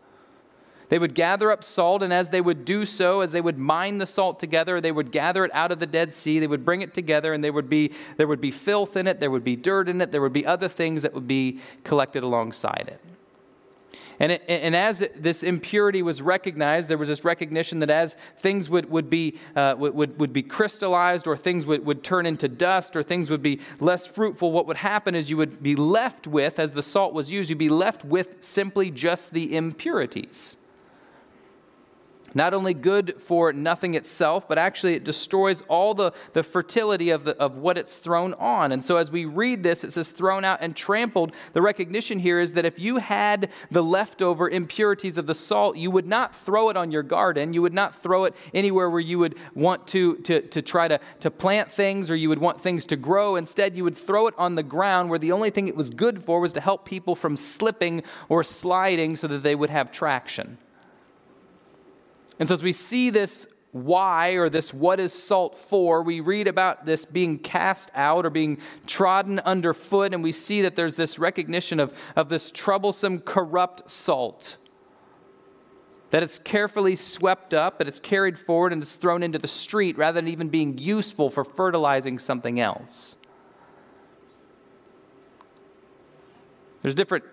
They 0.89 0.99
would 0.99 1.15
gather 1.15 1.51
up 1.51 1.63
salt, 1.63 2.03
and 2.03 2.13
as 2.13 2.31
they 2.31 2.41
would 2.41 2.65
do 2.65 2.87
so, 2.87 3.21
as 3.21 3.33
they 3.33 3.41
would 3.41 3.59
mine 3.59 3.99
the 3.99 4.07
salt 4.07 4.41
together, 4.41 4.81
they 4.81 4.93
would 4.93 5.13
gather 5.13 5.45
it 5.45 5.51
out 5.55 5.71
of 5.71 5.81
the 5.81 5.87
Dead 5.87 6.13
Sea. 6.13 6.39
They 6.39 6.47
would 6.47 6.65
bring 6.65 6.81
it 6.81 6.95
together, 6.95 7.35
and 7.35 7.45
there 7.45 7.53
would 7.53 7.69
be, 7.69 7.93
there 8.17 8.27
would 8.27 8.41
be 8.41 8.51
filth 8.51 8.97
in 8.97 9.07
it, 9.07 9.21
there 9.21 9.31
would 9.31 9.45
be 9.45 9.57
dirt 9.57 9.89
in 9.89 10.01
it, 10.01 10.13
there 10.13 10.23
would 10.23 10.33
be 10.33 10.47
other 10.47 10.69
things 10.69 11.03
that 11.03 11.13
would 11.13 11.29
be 11.29 11.61
collected 11.85 12.23
alongside 12.23 12.85
it. 12.89 13.01
And, 14.21 14.33
it, 14.33 14.43
and 14.49 14.75
as 14.75 15.01
it, 15.01 15.23
this 15.23 15.45
impurity 15.45 16.03
was 16.03 16.21
recognized, 16.21 16.89
there 16.89 16.99
was 16.99 17.09
this 17.09 17.25
recognition 17.25 17.79
that 17.81 17.91
as 17.91 18.17
things 18.39 18.69
would, 18.69 18.91
would, 18.91 19.09
be, 19.09 19.39
uh, 19.55 19.77
would, 19.79 20.19
would 20.19 20.33
be 20.33 20.43
crystallized, 20.43 21.29
or 21.29 21.37
things 21.37 21.67
would, 21.67 21.85
would 21.87 22.03
turn 22.03 22.27
into 22.27 22.49
dust, 22.49 22.97
or 22.97 23.03
things 23.03 23.31
would 23.31 23.43
be 23.43 23.61
less 23.79 24.07
fruitful, 24.07 24.51
what 24.51 24.67
would 24.67 24.79
happen 24.79 25.15
is 25.15 25.31
you 25.31 25.37
would 25.37 25.63
be 25.63 25.77
left 25.77 26.27
with, 26.27 26.59
as 26.59 26.73
the 26.73 26.83
salt 26.83 27.15
was 27.15 27.31
used, 27.31 27.49
you'd 27.51 27.59
be 27.59 27.69
left 27.69 28.05
with 28.05 28.43
simply 28.43 28.91
just 28.91 29.33
the 29.33 29.55
impurities. 29.55 30.57
Not 32.35 32.53
only 32.53 32.75
good 32.75 33.15
for 33.21 33.53
nothing 33.53 33.95
itself, 33.95 34.47
but 34.47 34.59
actually 34.59 34.95
it 34.95 35.05
destroys 35.05 35.63
all 35.63 35.95
the, 35.95 36.13
the 36.35 36.43
fertility 36.43 37.11
of, 37.11 37.25
the, 37.25 37.37
of 37.39 37.59
what 37.59 37.79
it's 37.79 37.97
thrown 37.97 38.35
on. 38.35 38.73
And 38.73 38.85
so 38.85 38.97
as 38.97 39.11
we 39.11 39.25
read 39.25 39.63
this, 39.63 39.83
it 39.83 39.93
says 39.93 40.11
thrown 40.11 40.45
out 40.45 40.59
and 40.61 40.77
trampled. 40.77 41.33
The 41.55 41.63
recognition 41.63 42.19
here 42.19 42.41
is 42.41 42.53
that 42.55 42.65
if 42.65 42.79
you 42.79 42.99
had 42.99 43.51
the 43.71 43.83
leftover 43.83 44.49
impurities 44.49 45.17
of 45.17 45.27
the 45.27 45.35
salt, 45.35 45.77
you 45.77 45.91
would 45.91 46.07
not 46.07 46.37
throw 46.37 46.69
it 46.69 46.77
on 46.77 46.91
your 46.91 47.03
garden. 47.03 47.55
You 47.55 47.63
would 47.63 47.75
not 47.75 47.95
throw 48.03 48.25
it 48.25 48.35
anywhere 48.53 48.91
where 48.91 49.01
you 49.01 49.19
would 49.19 49.37
want 49.55 49.87
to, 49.89 50.17
to, 50.19 50.43
to 50.43 50.61
try 50.61 50.87
to, 50.89 51.01
to 51.21 51.31
plant 51.31 51.73
things 51.73 52.11
or 52.11 52.17
you 52.17 52.29
would 52.29 52.39
want 52.39 52.61
things 52.61 52.85
to 52.87 52.97
grow. 52.97 53.37
Instead, 53.37 53.75
you 53.75 53.85
would 53.85 53.97
throw 53.97 54.27
it 54.27 54.35
on 54.37 54.55
the 54.55 54.63
ground 54.63 55.09
where 55.09 55.19
the 55.19 55.33
only 55.33 55.51
thing 55.51 55.67
it 55.67 55.77
was 55.77 55.89
good 55.89 56.23
for 56.23 56.41
was 56.41 56.53
to 56.53 56.61
help 56.61 56.85
people 56.85 57.15
from 57.15 57.37
slipping 57.37 58.03
or 58.29 58.45
sliding 58.45 59.17
so 59.17 59.27
that 59.27 59.43
they 59.43 59.55
would 59.55 59.71
have 59.71 59.91
traction. 59.91 60.59
And 62.39 62.49
so, 62.49 62.55
as 62.55 62.63
we 62.63 62.73
see 62.73 63.11
this 63.11 63.47
why 63.73 64.31
or 64.31 64.49
this 64.49 64.73
what 64.73 65.01
is 65.01 65.13
salt 65.13 65.57
for, 65.57 66.03
we 66.03 66.21
read 66.21 66.49
about 66.49 66.87
this 66.87 67.05
being 67.05 67.39
cast 67.39 67.91
out 67.95 68.25
or 68.25 68.31
being 68.31 68.59
trodden 68.87 69.39
underfoot, 69.41 70.15
and 70.15 70.23
we 70.23 70.33
see 70.33 70.63
that 70.63 70.77
there's 70.77 70.97
this 70.97 71.19
recognition 71.19 71.81
of, 71.81 71.97
of 72.17 72.29
this 72.29 72.51
troublesome, 72.51 73.21
corrupt 73.21 73.89
salt. 73.91 74.57
That 76.11 76.23
it's 76.23 76.39
carefully 76.39 76.97
swept 76.97 77.53
up, 77.53 77.79
that 77.79 77.89
it's 77.89 78.01
carried 78.01 78.39
forward 78.39 78.73
and 78.73 78.83
it's 78.83 78.95
thrown 78.95 79.23
into 79.23 79.39
the 79.39 79.49
street 79.49 79.99
rather 79.99 80.19
than 80.21 80.29
even 80.29 80.49
being 80.49 80.79
useful 80.79 81.29
for 81.29 81.45
fertilizing 81.45 82.19
something 82.19 82.61
else. 82.61 83.17
There's 86.81 86.95
different 86.95 87.25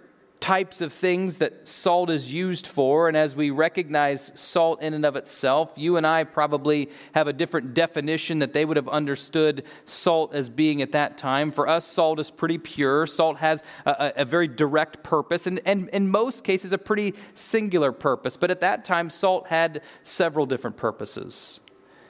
types 0.46 0.80
of 0.80 0.94
things 0.94 1.40
that 1.40 1.68
salt 1.68 2.08
is 2.08 2.32
used 2.32 2.68
for. 2.68 3.08
And 3.08 3.18
as 3.18 3.36
we 3.36 3.50
recognize 3.50 4.32
salt 4.36 4.80
in 4.80 4.94
and 4.94 5.04
of 5.04 5.16
itself, 5.16 5.74
you 5.76 5.98
and 5.98 6.06
I 6.06 6.24
probably 6.24 6.88
have 7.16 7.28
a 7.28 7.34
different 7.34 7.74
definition 7.74 8.38
that 8.38 8.54
they 8.54 8.64
would 8.64 8.78
have 8.78 8.88
understood 8.88 9.64
salt 9.88 10.36
as 10.36 10.48
being 10.48 10.84
at 10.84 10.92
that 10.92 11.18
time. 11.18 11.52
For 11.52 11.68
us, 11.68 11.84
salt 11.84 12.20
is 12.20 12.30
pretty 12.30 12.60
pure. 12.60 13.08
Salt 13.08 13.38
has 13.38 13.64
a, 13.88 14.14
a 14.18 14.26
very 14.26 14.48
direct 14.48 15.02
purpose, 15.02 15.48
and, 15.48 15.60
and 15.66 15.90
in 15.90 16.08
most 16.08 16.44
cases, 16.44 16.72
a 16.72 16.78
pretty 16.78 17.16
singular 17.34 17.92
purpose. 17.92 18.38
But 18.38 18.52
at 18.52 18.62
that 18.62 18.86
time, 18.86 19.10
salt 19.10 19.48
had 19.48 19.82
several 20.04 20.46
different 20.46 20.78
purposes. 20.78 21.60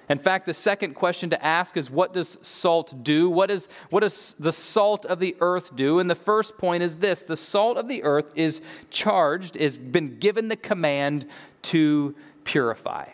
In 0.10 0.20
fact, 0.20 0.46
the 0.46 0.54
second 0.54 0.94
question 0.94 1.32
to 1.32 1.46
ask 1.46 1.78
is 1.78 1.90
what 1.90 2.14
does 2.14 2.38
salt 2.42 3.04
do? 3.04 3.30
What, 3.30 3.50
is, 3.50 3.68
what 3.90 4.02
does 4.02 4.36
the 4.40 4.52
salt 4.52 5.06
of 5.06 5.20
the 5.20 5.36
earth 5.40 5.76
do? 5.76 6.00
And 6.00 6.10
the 6.10 6.16
first 6.16 6.58
point 6.58 6.84
is 6.84 6.98
this 6.98 7.24
the 7.24 7.38
salt 7.38 7.78
of 7.78 7.88
the 7.88 8.04
earth 8.04 8.32
is 8.36 8.62
charged, 8.90 9.56
has 9.56 9.78
been 9.78 10.20
given 10.20 10.48
the 10.48 10.56
command 10.56 11.28
to 11.64 12.16
purify. 12.44 13.08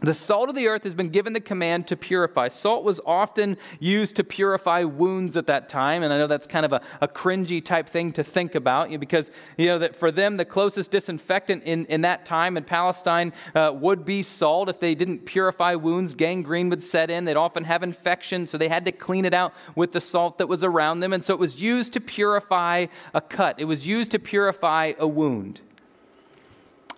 The 0.00 0.14
salt 0.14 0.48
of 0.48 0.54
the 0.54 0.66
earth 0.66 0.84
has 0.84 0.94
been 0.94 1.10
given 1.10 1.34
the 1.34 1.40
command 1.40 1.86
to 1.88 1.96
purify. 1.96 2.48
Salt 2.48 2.84
was 2.84 3.00
often 3.04 3.58
used 3.80 4.16
to 4.16 4.24
purify 4.24 4.82
wounds 4.84 5.36
at 5.36 5.46
that 5.48 5.68
time, 5.68 6.02
and 6.02 6.10
I 6.10 6.16
know 6.16 6.26
that's 6.26 6.46
kind 6.46 6.64
of 6.64 6.72
a, 6.72 6.80
a 7.02 7.08
cringy 7.08 7.62
type 7.62 7.86
thing 7.86 8.10
to 8.12 8.24
think 8.24 8.54
about 8.54 8.98
because 8.98 9.30
you 9.58 9.66
know 9.66 9.78
that 9.78 9.94
for 9.94 10.10
them 10.10 10.38
the 10.38 10.46
closest 10.46 10.90
disinfectant 10.90 11.64
in, 11.64 11.84
in 11.86 12.00
that 12.00 12.24
time 12.24 12.56
in 12.56 12.64
Palestine 12.64 13.34
uh, 13.54 13.72
would 13.74 14.06
be 14.06 14.22
salt. 14.22 14.70
If 14.70 14.80
they 14.80 14.94
didn't 14.94 15.26
purify 15.26 15.74
wounds, 15.74 16.14
gangrene 16.14 16.70
would 16.70 16.82
set 16.82 17.10
in. 17.10 17.26
They'd 17.26 17.36
often 17.36 17.64
have 17.64 17.82
infection, 17.82 18.46
so 18.46 18.56
they 18.56 18.68
had 18.68 18.86
to 18.86 18.92
clean 18.92 19.26
it 19.26 19.34
out 19.34 19.52
with 19.74 19.92
the 19.92 20.00
salt 20.00 20.38
that 20.38 20.46
was 20.46 20.64
around 20.64 21.00
them, 21.00 21.12
and 21.12 21.22
so 21.22 21.34
it 21.34 21.40
was 21.40 21.60
used 21.60 21.92
to 21.92 22.00
purify 22.00 22.86
a 23.12 23.20
cut. 23.20 23.60
It 23.60 23.66
was 23.66 23.86
used 23.86 24.12
to 24.12 24.18
purify 24.18 24.94
a 24.98 25.06
wound. 25.06 25.60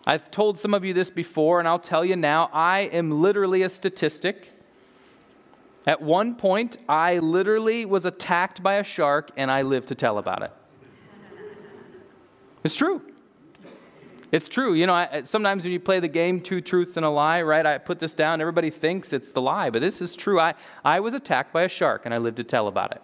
I've 0.07 0.31
told 0.31 0.59
some 0.59 0.75
of 0.75 0.85
you 0.85 0.93
this 0.93 1.11
before, 1.11 1.61
and 1.61 1.69
I'll 1.69 1.79
tell 1.79 2.05
you 2.05 2.17
now 2.17 2.51
I 2.53 2.81
am 2.81 3.11
literally 3.11 3.63
a 3.63 3.71
statistic. 3.71 4.51
At 5.87 6.01
one 6.01 6.35
point, 6.35 6.77
I 6.89 7.19
literally 7.19 7.85
was 7.85 8.05
attacked 8.05 8.63
by 8.63 8.75
a 8.75 8.85
shark, 8.85 9.31
and 9.37 9.51
I 9.51 9.63
live 9.63 9.87
to 9.87 9.95
tell 9.95 10.19
about 10.19 10.43
it. 10.43 10.53
It's 12.65 12.77
true. 12.77 13.03
It's 14.33 14.49
true. 14.49 14.73
You 14.75 14.87
know, 14.87 14.95
I, 14.95 15.23
sometimes 15.25 15.63
when 15.63 15.73
you 15.73 15.81
play 15.81 16.01
the 16.01 16.09
game, 16.09 16.41
two 16.41 16.61
truths 16.61 16.97
and 16.97 17.05
a 17.05 17.11
lie, 17.11 17.43
right? 17.43 17.67
I 17.67 17.79
put 17.79 17.99
this 17.99 18.15
down, 18.15 18.41
everybody 18.41 18.71
thinks 18.71 19.13
it's 19.13 19.31
the 19.31 19.43
lie, 19.43 19.71
but 19.71 19.83
this 19.83 20.01
is 20.01 20.17
true. 20.17 20.41
I, 20.41 20.55
I 20.85 21.01
was 21.01 21.15
attacked 21.15 21.53
by 21.53 21.63
a 21.63 21.69
shark, 21.69 22.03
and 22.07 22.15
I 22.15 22.19
live 22.19 22.37
to 22.37 22.45
tell 22.45 22.67
about 22.67 22.93
it. 22.93 23.03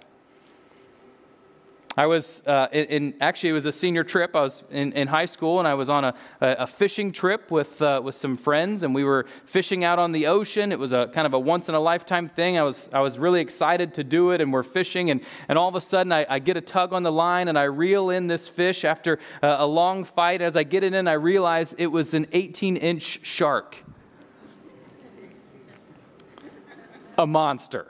I 1.99 2.07
was 2.07 2.45
uh, 2.47 2.69
in, 2.71 3.15
actually, 3.21 3.51
it 3.51 3.55
was 3.55 3.65
a 3.65 3.73
senior 3.73 4.05
trip. 4.05 4.37
I 4.37 4.43
was 4.43 4.63
in, 4.71 4.93
in 4.93 5.09
high 5.09 5.25
school 5.27 5.59
and 5.59 5.67
I 5.67 5.75
was 5.75 5.91
on 5.91 6.05
a, 6.05 6.15
a 6.41 6.65
fishing 6.65 7.11
trip 7.11 7.51
with, 7.51 7.83
uh, 7.83 8.01
with 8.05 8.15
some 8.15 8.37
friends 8.37 8.85
and 8.85 8.95
we 8.95 9.03
were 9.03 9.27
fishing 9.47 9.83
out 9.83 9.99
on 9.99 10.13
the 10.13 10.29
ocean. 10.29 10.71
It 10.71 10.79
was 10.79 10.93
a 10.93 11.09
kind 11.09 11.27
of 11.27 11.35
a 11.35 11.41
once 11.41 11.69
in 11.69 11.75
a 11.75 11.81
lifetime 11.81 12.29
thing. 12.29 12.57
I 12.57 12.63
was, 12.63 12.89
I 12.93 13.01
was 13.01 13.19
really 13.19 13.41
excited 13.41 13.95
to 13.95 14.05
do 14.05 14.31
it 14.31 14.41
and 14.41 14.53
we're 14.53 14.63
fishing 14.63 15.11
and, 15.11 15.23
and 15.49 15.59
all 15.59 15.69
of 15.69 15.75
a 15.75 15.81
sudden 15.81 16.13
I, 16.13 16.25
I 16.29 16.39
get 16.39 16.57
a 16.57 16.61
tug 16.61 16.93
on 16.93 17.03
the 17.03 17.11
line 17.11 17.49
and 17.49 17.59
I 17.59 17.65
reel 17.65 18.11
in 18.11 18.29
this 18.29 18.47
fish 18.47 18.85
after 18.85 19.19
uh, 19.43 19.57
a 19.59 19.67
long 19.67 20.05
fight. 20.05 20.41
As 20.41 20.55
I 20.55 20.63
get 20.63 20.85
it 20.85 20.95
in, 20.95 21.09
I 21.09 21.15
realize 21.15 21.73
it 21.79 21.89
was 21.89 22.15
an 22.15 22.29
18 22.31 22.77
inch 22.77 23.19
shark. 23.25 23.83
A 27.19 27.27
monster. 27.27 27.89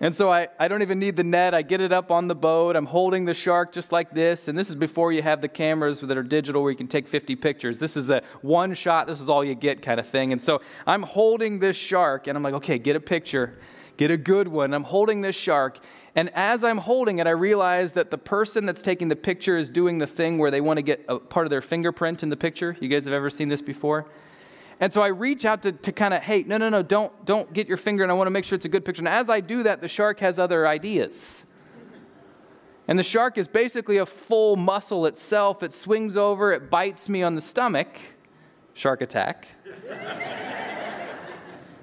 And 0.00 0.14
so 0.14 0.30
I, 0.30 0.46
I 0.60 0.68
don't 0.68 0.82
even 0.82 1.00
need 1.00 1.16
the 1.16 1.24
net. 1.24 1.54
I 1.54 1.62
get 1.62 1.80
it 1.80 1.92
up 1.92 2.12
on 2.12 2.28
the 2.28 2.34
boat. 2.34 2.76
I'm 2.76 2.86
holding 2.86 3.24
the 3.24 3.34
shark 3.34 3.72
just 3.72 3.90
like 3.90 4.12
this. 4.12 4.46
And 4.46 4.56
this 4.56 4.68
is 4.68 4.76
before 4.76 5.12
you 5.12 5.22
have 5.22 5.40
the 5.40 5.48
cameras 5.48 5.98
that 6.00 6.16
are 6.16 6.22
digital 6.22 6.62
where 6.62 6.70
you 6.70 6.76
can 6.76 6.86
take 6.86 7.08
50 7.08 7.34
pictures. 7.34 7.80
This 7.80 7.96
is 7.96 8.08
a 8.08 8.22
one 8.42 8.74
shot, 8.74 9.08
this 9.08 9.20
is 9.20 9.28
all 9.28 9.44
you 9.44 9.56
get 9.56 9.82
kind 9.82 9.98
of 9.98 10.06
thing. 10.06 10.30
And 10.30 10.40
so 10.40 10.62
I'm 10.86 11.02
holding 11.02 11.58
this 11.58 11.76
shark 11.76 12.28
and 12.28 12.36
I'm 12.36 12.44
like, 12.44 12.54
okay, 12.54 12.78
get 12.78 12.94
a 12.94 13.00
picture, 13.00 13.58
get 13.96 14.12
a 14.12 14.16
good 14.16 14.46
one. 14.46 14.72
I'm 14.72 14.84
holding 14.84 15.20
this 15.20 15.34
shark. 15.34 15.80
And 16.14 16.30
as 16.34 16.62
I'm 16.62 16.78
holding 16.78 17.18
it, 17.18 17.26
I 17.26 17.30
realize 17.30 17.92
that 17.94 18.12
the 18.12 18.18
person 18.18 18.66
that's 18.66 18.82
taking 18.82 19.08
the 19.08 19.16
picture 19.16 19.56
is 19.56 19.68
doing 19.68 19.98
the 19.98 20.06
thing 20.06 20.38
where 20.38 20.52
they 20.52 20.60
want 20.60 20.78
to 20.78 20.82
get 20.82 21.04
a 21.08 21.18
part 21.18 21.44
of 21.46 21.50
their 21.50 21.62
fingerprint 21.62 22.22
in 22.22 22.28
the 22.28 22.36
picture. 22.36 22.76
You 22.80 22.88
guys 22.88 23.04
have 23.04 23.14
ever 23.14 23.30
seen 23.30 23.48
this 23.48 23.62
before? 23.62 24.06
And 24.80 24.92
so 24.92 25.02
I 25.02 25.08
reach 25.08 25.44
out 25.44 25.62
to, 25.62 25.72
to 25.72 25.92
kind 25.92 26.14
of, 26.14 26.22
hey, 26.22 26.44
no, 26.44 26.56
no, 26.56 26.68
no, 26.68 26.82
don't, 26.82 27.24
don't 27.24 27.52
get 27.52 27.66
your 27.66 27.76
finger, 27.76 28.04
and 28.04 28.12
I 28.12 28.14
want 28.14 28.28
to 28.28 28.30
make 28.30 28.44
sure 28.44 28.54
it's 28.54 28.64
a 28.64 28.68
good 28.68 28.84
picture. 28.84 29.00
And 29.00 29.08
as 29.08 29.28
I 29.28 29.40
do 29.40 29.64
that, 29.64 29.80
the 29.80 29.88
shark 29.88 30.20
has 30.20 30.38
other 30.38 30.68
ideas. 30.68 31.42
And 32.86 32.98
the 32.98 33.04
shark 33.04 33.38
is 33.38 33.48
basically 33.48 33.98
a 33.98 34.06
full 34.06 34.56
muscle 34.56 35.06
itself. 35.06 35.62
It 35.62 35.72
swings 35.72 36.16
over, 36.16 36.52
it 36.52 36.70
bites 36.70 37.08
me 37.08 37.22
on 37.22 37.34
the 37.34 37.40
stomach. 37.40 37.98
Shark 38.72 39.02
attack. 39.02 39.48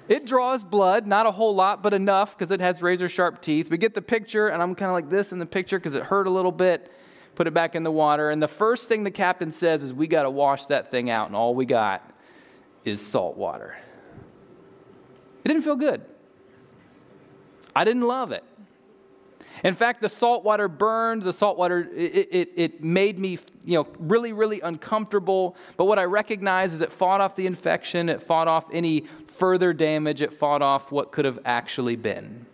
it 0.08 0.24
draws 0.24 0.64
blood, 0.64 1.06
not 1.06 1.26
a 1.26 1.30
whole 1.30 1.54
lot, 1.54 1.82
but 1.82 1.92
enough 1.92 2.36
because 2.36 2.50
it 2.50 2.60
has 2.60 2.80
razor 2.80 3.10
sharp 3.10 3.42
teeth. 3.42 3.70
We 3.70 3.76
get 3.76 3.94
the 3.94 4.02
picture, 4.02 4.48
and 4.48 4.62
I'm 4.62 4.74
kind 4.74 4.88
of 4.88 4.94
like 4.94 5.10
this 5.10 5.32
in 5.32 5.38
the 5.38 5.46
picture 5.46 5.78
because 5.78 5.94
it 5.94 6.02
hurt 6.02 6.26
a 6.26 6.30
little 6.30 6.50
bit. 6.50 6.90
Put 7.34 7.46
it 7.46 7.52
back 7.52 7.74
in 7.74 7.82
the 7.82 7.92
water. 7.92 8.30
And 8.30 8.42
the 8.42 8.48
first 8.48 8.88
thing 8.88 9.04
the 9.04 9.10
captain 9.10 9.52
says 9.52 9.82
is, 9.82 9.92
We 9.92 10.06
got 10.06 10.22
to 10.22 10.30
wash 10.30 10.66
that 10.66 10.90
thing 10.90 11.10
out. 11.10 11.26
And 11.26 11.36
all 11.36 11.54
we 11.54 11.66
got 11.66 12.15
is 12.86 13.04
salt 13.04 13.36
water. 13.36 13.76
It 15.44 15.48
didn't 15.48 15.62
feel 15.62 15.76
good. 15.76 16.04
I 17.74 17.84
didn't 17.84 18.02
love 18.02 18.32
it. 18.32 18.44
In 19.64 19.74
fact, 19.74 20.00
the 20.00 20.08
salt 20.08 20.44
water 20.44 20.68
burned, 20.68 21.22
the 21.22 21.32
salt 21.32 21.56
water, 21.56 21.88
it, 21.94 22.28
it, 22.30 22.52
it, 22.56 22.84
made 22.84 23.18
me 23.18 23.38
you 23.64 23.78
know, 23.78 23.86
really, 23.98 24.32
really 24.32 24.60
uncomfortable. 24.60 25.56
But 25.76 25.86
what 25.86 25.98
I 25.98 26.04
recognize 26.04 26.74
is 26.74 26.80
it 26.80 26.92
fought 26.92 27.20
off 27.20 27.36
the 27.36 27.46
infection, 27.46 28.08
it 28.08 28.22
fought 28.22 28.48
off 28.48 28.66
any 28.72 29.06
further 29.26 29.72
damage, 29.72 30.20
it 30.22 30.32
fought 30.32 30.62
off 30.62 30.92
what 30.92 31.10
could 31.10 31.24
have 31.24 31.38
actually 31.44 31.96
been. 31.96 32.46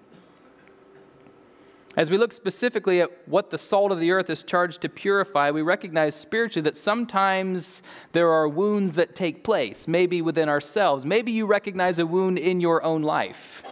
As 1.95 2.11
we 2.11 2.17
look 2.17 2.33
specifically 2.33 3.03
at 3.03 3.11
what 3.27 3.51
the 3.51 3.59
salt 3.59 3.93
of 3.93 4.01
the 4.01 4.13
earth 4.13 4.31
is 4.31 4.43
charged 4.43 4.81
to 4.83 4.89
purify, 4.89 5.51
we 5.51 5.61
recognize 5.61 6.15
spiritually 6.15 6.65
that 6.65 6.79
sometimes 6.79 7.83
there 8.13 8.31
are 8.31 8.49
wounds 8.49 8.93
that 8.93 9.15
take 9.15 9.45
place, 9.45 9.87
maybe 9.87 10.23
within 10.23 10.49
ourselves. 10.49 11.05
Maybe 11.05 11.33
you 11.33 11.45
recognize 11.47 11.99
a 11.99 12.07
wound 12.07 12.39
in 12.39 12.61
your 12.61 12.83
own 12.83 13.03
life 13.03 13.63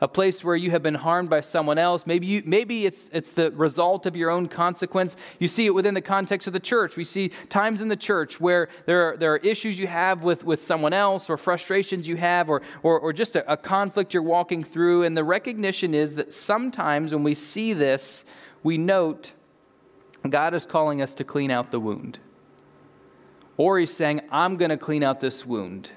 a 0.00 0.08
place 0.08 0.44
where 0.44 0.54
you 0.54 0.70
have 0.70 0.82
been 0.82 0.94
harmed 0.94 1.28
by 1.28 1.40
someone 1.40 1.78
else. 1.78 2.06
Maybe, 2.06 2.26
you, 2.26 2.42
maybe 2.44 2.86
it's, 2.86 3.10
it's 3.12 3.32
the 3.32 3.50
result 3.50 4.06
of 4.06 4.14
your 4.14 4.30
own 4.30 4.46
consequence. 4.46 5.16
You 5.38 5.48
see 5.48 5.66
it 5.66 5.74
within 5.74 5.94
the 5.94 6.00
context 6.00 6.46
of 6.46 6.52
the 6.52 6.60
church. 6.60 6.96
We 6.96 7.04
see 7.04 7.30
times 7.48 7.80
in 7.80 7.88
the 7.88 7.96
church 7.96 8.40
where 8.40 8.68
there 8.86 9.08
are, 9.08 9.16
there 9.16 9.32
are 9.32 9.38
issues 9.38 9.78
you 9.78 9.88
have 9.88 10.22
with, 10.22 10.44
with 10.44 10.62
someone 10.62 10.92
else, 10.92 11.28
or 11.28 11.36
frustrations 11.36 12.06
you 12.06 12.16
have, 12.16 12.48
or, 12.48 12.62
or, 12.82 13.00
or 13.00 13.12
just 13.12 13.34
a, 13.36 13.52
a 13.52 13.56
conflict 13.56 14.14
you're 14.14 14.22
walking 14.22 14.62
through. 14.62 15.02
And 15.02 15.16
the 15.16 15.24
recognition 15.24 15.94
is 15.94 16.14
that 16.16 16.32
sometimes 16.32 17.12
when 17.12 17.24
we 17.24 17.34
see 17.34 17.72
this, 17.72 18.24
we 18.62 18.78
note 18.78 19.32
God 20.28 20.54
is 20.54 20.66
calling 20.66 21.02
us 21.02 21.14
to 21.14 21.24
clean 21.24 21.50
out 21.50 21.70
the 21.70 21.80
wound. 21.80 22.18
Or 23.56 23.78
He's 23.78 23.92
saying, 23.92 24.20
I'm 24.30 24.56
going 24.56 24.70
to 24.70 24.76
clean 24.76 25.02
out 25.02 25.20
this 25.20 25.44
wound. 25.44 25.90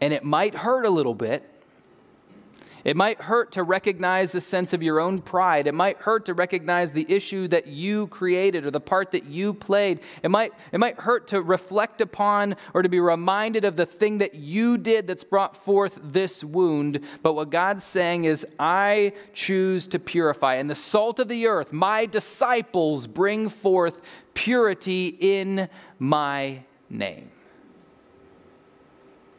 And 0.00 0.12
it 0.12 0.24
might 0.24 0.54
hurt 0.54 0.84
a 0.84 0.90
little 0.90 1.14
bit, 1.14 1.48
it 2.84 2.96
might 2.96 3.20
hurt 3.20 3.52
to 3.52 3.62
recognize 3.62 4.32
the 4.32 4.40
sense 4.40 4.72
of 4.72 4.82
your 4.82 5.00
own 5.00 5.20
pride. 5.20 5.66
It 5.66 5.74
might 5.74 5.96
hurt 5.98 6.26
to 6.26 6.34
recognize 6.34 6.92
the 6.92 7.10
issue 7.10 7.48
that 7.48 7.66
you 7.66 8.06
created 8.08 8.66
or 8.66 8.70
the 8.70 8.80
part 8.80 9.10
that 9.12 9.24
you 9.24 9.54
played. 9.54 10.00
It 10.22 10.30
might, 10.30 10.52
it 10.70 10.78
might 10.78 11.00
hurt 11.00 11.28
to 11.28 11.40
reflect 11.40 12.02
upon 12.02 12.56
or 12.74 12.82
to 12.82 12.88
be 12.88 13.00
reminded 13.00 13.64
of 13.64 13.76
the 13.76 13.86
thing 13.86 14.18
that 14.18 14.34
you 14.34 14.76
did 14.76 15.06
that's 15.06 15.24
brought 15.24 15.56
forth 15.56 15.98
this 16.02 16.44
wound. 16.44 17.00
But 17.22 17.32
what 17.32 17.50
God's 17.50 17.84
saying 17.84 18.24
is, 18.24 18.46
I 18.58 19.14
choose 19.32 19.86
to 19.88 19.98
purify. 19.98 20.56
And 20.56 20.68
the 20.68 20.74
salt 20.74 21.18
of 21.18 21.28
the 21.28 21.46
earth, 21.46 21.72
my 21.72 22.06
disciples, 22.06 23.06
bring 23.06 23.48
forth 23.48 24.02
purity 24.34 25.16
in 25.20 25.68
my 25.98 26.64
name. 26.90 27.30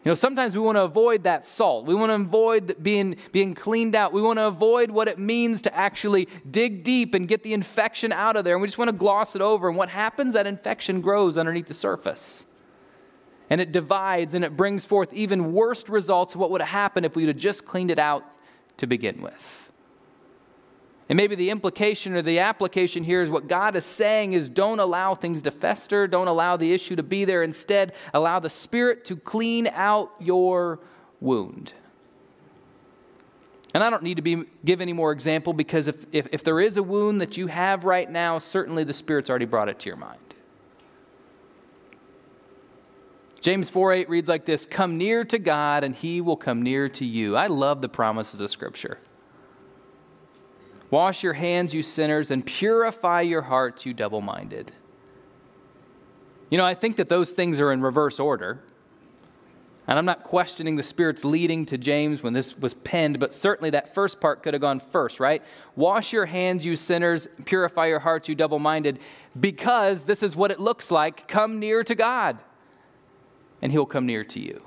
You 0.06 0.12
know, 0.12 0.16
sometimes 0.16 0.56
we 0.56 0.62
want 0.62 0.76
to 0.76 0.84
avoid 0.84 1.24
that 1.24 1.48
salt. 1.48 1.88
We 1.88 1.96
want 1.96 2.12
to 2.12 2.16
avoid 2.16 2.76
being, 2.84 3.16
being 3.32 3.56
cleaned 3.56 3.96
out. 3.96 4.14
We 4.14 4.22
want 4.22 4.38
to 4.38 4.46
avoid 4.46 4.92
what 4.92 5.08
it 5.08 5.18
means 5.18 5.64
to 5.64 5.76
actually 5.76 6.28
dig 6.50 6.84
deep 6.84 7.16
and 7.16 7.28
get 7.28 7.42
the 7.42 7.54
infection 7.54 8.12
out 8.12 8.36
of 8.36 8.44
there. 8.44 8.54
And 8.54 8.62
we 8.62 8.68
just 8.68 8.78
want 8.78 8.90
to 8.90 8.96
gloss 8.96 9.36
it 9.36 9.42
over. 9.42 9.68
And 9.68 9.76
what 9.76 9.90
happens? 9.90 10.36
That 10.36 10.46
infection 10.46 11.02
grows 11.02 11.40
underneath 11.40 11.66
the 11.66 11.74
surface. 11.74 12.46
And 13.50 13.60
it 13.60 13.72
divides 13.72 14.36
and 14.36 14.46
it 14.46 14.56
brings 14.56 14.86
forth 14.86 15.12
even 15.12 15.54
worse 15.54 15.90
results 15.90 16.36
of 16.36 16.40
what 16.40 16.52
would 16.52 16.62
have 16.62 16.70
happened 16.70 17.08
if 17.08 17.16
we 17.16 17.26
would 17.26 17.40
just 17.40 17.66
cleaned 17.66 17.90
it 17.90 17.98
out 17.98 18.24
to 18.78 18.86
begin 18.86 19.24
with. 19.24 19.65
And 21.08 21.18
maybe 21.18 21.36
the 21.36 21.52
implication 21.52 22.16
or 22.16 22.24
the 22.24 22.40
application 22.40 23.04
here 23.04 23.22
is 23.22 23.30
what 23.30 23.48
God 23.48 23.76
is 23.76 23.86
saying 23.86 24.34
is 24.34 24.50
don't 24.50 24.80
allow 24.80 25.14
things 25.14 25.44
to 25.44 25.52
fester, 25.52 26.08
don't 26.08 26.28
allow 26.28 26.58
the 26.58 26.74
issue 26.74 26.96
to 26.96 27.04
be 27.04 27.26
there. 27.26 27.44
Instead, 27.44 27.94
allow 28.14 28.40
the 28.40 28.50
Spirit 28.50 29.06
to 29.06 29.16
clean 29.16 29.68
out 29.68 30.12
your 30.20 30.80
wound. 31.22 31.74
And 33.76 33.84
I 33.84 33.90
don't 33.90 34.04
need 34.04 34.16
to 34.16 34.24
be, 34.24 34.46
give 34.64 34.82
any 34.82 34.94
more 34.94 35.12
example 35.12 35.54
because 35.54 35.88
if, 35.88 36.06
if, 36.12 36.28
if 36.32 36.44
there 36.44 36.60
is 36.60 36.78
a 36.78 36.84
wound 36.84 37.22
that 37.22 37.38
you 37.38 37.48
have 37.48 37.84
right 37.84 38.10
now, 38.10 38.40
certainly 38.40 38.84
the 38.84 38.94
Spirit's 38.94 39.30
already 39.30 39.46
brought 39.46 39.70
it 39.70 39.80
to 39.80 39.90
your 39.90 39.98
mind. 39.98 40.20
James 43.42 43.70
4 43.70 43.94
8 43.94 44.10
reads 44.10 44.28
like 44.28 44.46
this 44.46 44.66
Come 44.66 44.98
near 44.98 45.24
to 45.26 45.38
God, 45.38 45.84
and 45.84 45.94
he 45.94 46.20
will 46.20 46.38
come 46.38 46.64
near 46.64 46.90
to 46.90 47.06
you. 47.06 47.36
I 47.36 47.46
love 47.46 47.82
the 47.82 47.90
promises 47.90 48.40
of 48.40 48.50
Scripture. 48.50 48.98
Wash 50.96 51.24
your 51.24 51.34
hands, 51.34 51.74
you 51.74 51.84
sinners, 51.84 52.32
and 52.32 52.46
purify 52.46 53.20
your 53.20 53.42
hearts, 53.42 53.86
you 53.86 53.94
double 53.94 54.22
minded. 54.22 54.72
You 56.50 56.58
know, 56.58 56.64
I 56.64 56.74
think 56.74 56.96
that 56.96 57.10
those 57.10 57.32
things 57.32 57.60
are 57.60 57.74
in 57.74 57.82
reverse 57.82 58.18
order. 58.18 58.64
And 59.88 60.00
I'm 60.00 60.06
not 60.06 60.24
questioning 60.24 60.78
the 60.78 60.84
Spirit's 60.84 61.26
leading 61.26 61.66
to 61.66 61.78
James 61.78 62.24
when 62.24 62.32
this 62.32 62.58
was 62.58 62.76
penned, 62.76 63.20
but 63.20 63.34
certainly 63.34 63.72
that 63.72 63.94
first 63.94 64.22
part 64.22 64.42
could 64.42 64.54
have 64.54 64.62
gone 64.62 64.80
first, 64.80 65.20
right? 65.20 65.44
Wash 65.76 66.14
your 66.14 66.26
hands, 66.26 66.66
you 66.66 66.78
sinners, 66.78 67.28
purify 67.44 67.88
your 67.88 68.00
hearts, 68.00 68.30
you 68.30 68.36
double 68.36 68.60
minded, 68.60 69.00
because 69.38 70.06
this 70.06 70.24
is 70.24 70.34
what 70.34 70.50
it 70.50 70.62
looks 70.62 70.92
like. 70.92 71.28
Come 71.28 71.60
near 71.60 71.84
to 71.84 71.94
God, 71.94 72.38
and 73.62 73.70
He'll 73.70 73.86
come 73.86 74.06
near 74.06 74.24
to 74.24 74.40
you. 74.40 74.60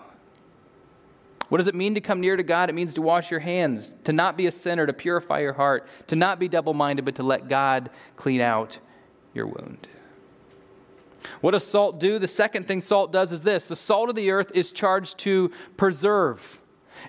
What 1.48 1.58
does 1.58 1.68
it 1.68 1.74
mean 1.74 1.94
to 1.94 2.00
come 2.00 2.20
near 2.20 2.36
to 2.36 2.42
God? 2.42 2.68
It 2.68 2.74
means 2.74 2.94
to 2.94 3.02
wash 3.02 3.30
your 3.30 3.40
hands, 3.40 3.94
to 4.04 4.12
not 4.12 4.36
be 4.36 4.46
a 4.46 4.52
sinner, 4.52 4.86
to 4.86 4.92
purify 4.92 5.40
your 5.40 5.54
heart, 5.54 5.88
to 6.08 6.16
not 6.16 6.38
be 6.38 6.48
double 6.48 6.74
minded, 6.74 7.04
but 7.04 7.14
to 7.16 7.22
let 7.22 7.48
God 7.48 7.90
clean 8.16 8.40
out 8.40 8.78
your 9.32 9.46
wound. 9.46 9.88
What 11.40 11.52
does 11.52 11.66
salt 11.66 11.98
do? 11.98 12.18
The 12.18 12.28
second 12.28 12.66
thing 12.66 12.80
salt 12.80 13.12
does 13.12 13.32
is 13.32 13.42
this 13.42 13.66
the 13.66 13.76
salt 13.76 14.08
of 14.08 14.14
the 14.14 14.30
earth 14.30 14.52
is 14.54 14.70
charged 14.70 15.18
to 15.20 15.50
preserve. 15.76 16.60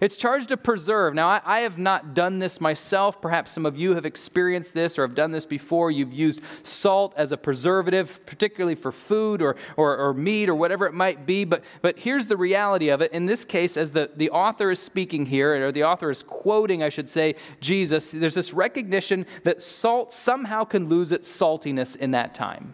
It's 0.02 0.18
charged 0.18 0.50
to 0.50 0.58
preserve. 0.58 1.14
Now, 1.14 1.28
I, 1.28 1.42
I, 1.46 1.60
have 1.62 1.78
not 1.78 2.14
done 2.14 2.40
this 2.40 2.62
myself. 2.62 3.22
Perhaps 3.22 3.52
some 3.52 3.66
of 3.66 3.78
you 3.78 3.96
have 3.96 4.06
experienced 4.06 4.74
this 4.74 4.98
or 4.98 5.04
have 5.04 5.16
done 5.16 5.32
this 5.32 5.46
before. 5.46 5.92
You've 5.92 6.14
used 6.14 6.42
salt 6.64 7.14
as 7.18 7.32
a 7.32 7.38
preservative, 7.38 8.26
particularly 8.26 8.76
for 8.76 8.92
food 8.92 9.42
or, 9.42 9.56
or, 9.78 9.98
or 9.98 10.14
meat 10.14 10.50
or 10.50 10.56
whatever 10.56 10.86
it 10.86 10.94
might 10.94 11.26
be. 11.26 11.46
But, 11.46 11.64
but 11.82 12.00
here's 12.00 12.28
the 12.28 12.38
reality 12.38 12.90
of 12.90 13.02
it. 13.02 13.12
In 13.12 13.26
this 13.26 13.46
case, 13.46 13.78
as 13.78 13.92
the, 13.92 14.10
the 14.16 14.30
author 14.30 14.72
is 14.72 14.80
speaking 14.80 15.26
here, 15.26 15.68
or 15.68 15.72
the 15.72 15.84
author 15.84 16.10
is 16.10 16.24
quoting, 16.24 16.84
I 16.84 16.90
should 16.90 17.10
say, 17.10 17.36
Jesus, 17.62 18.12
there's 18.12 18.34
this 18.36 18.54
recognition 18.54 19.26
that 19.44 19.62
salt 19.62 20.14
somehow 20.14 20.64
can 20.64 20.90
lose 20.90 21.12
its 21.12 21.30
saltiness 21.30 21.96
in 21.96 22.12
that 22.12 22.34
time. 22.34 22.74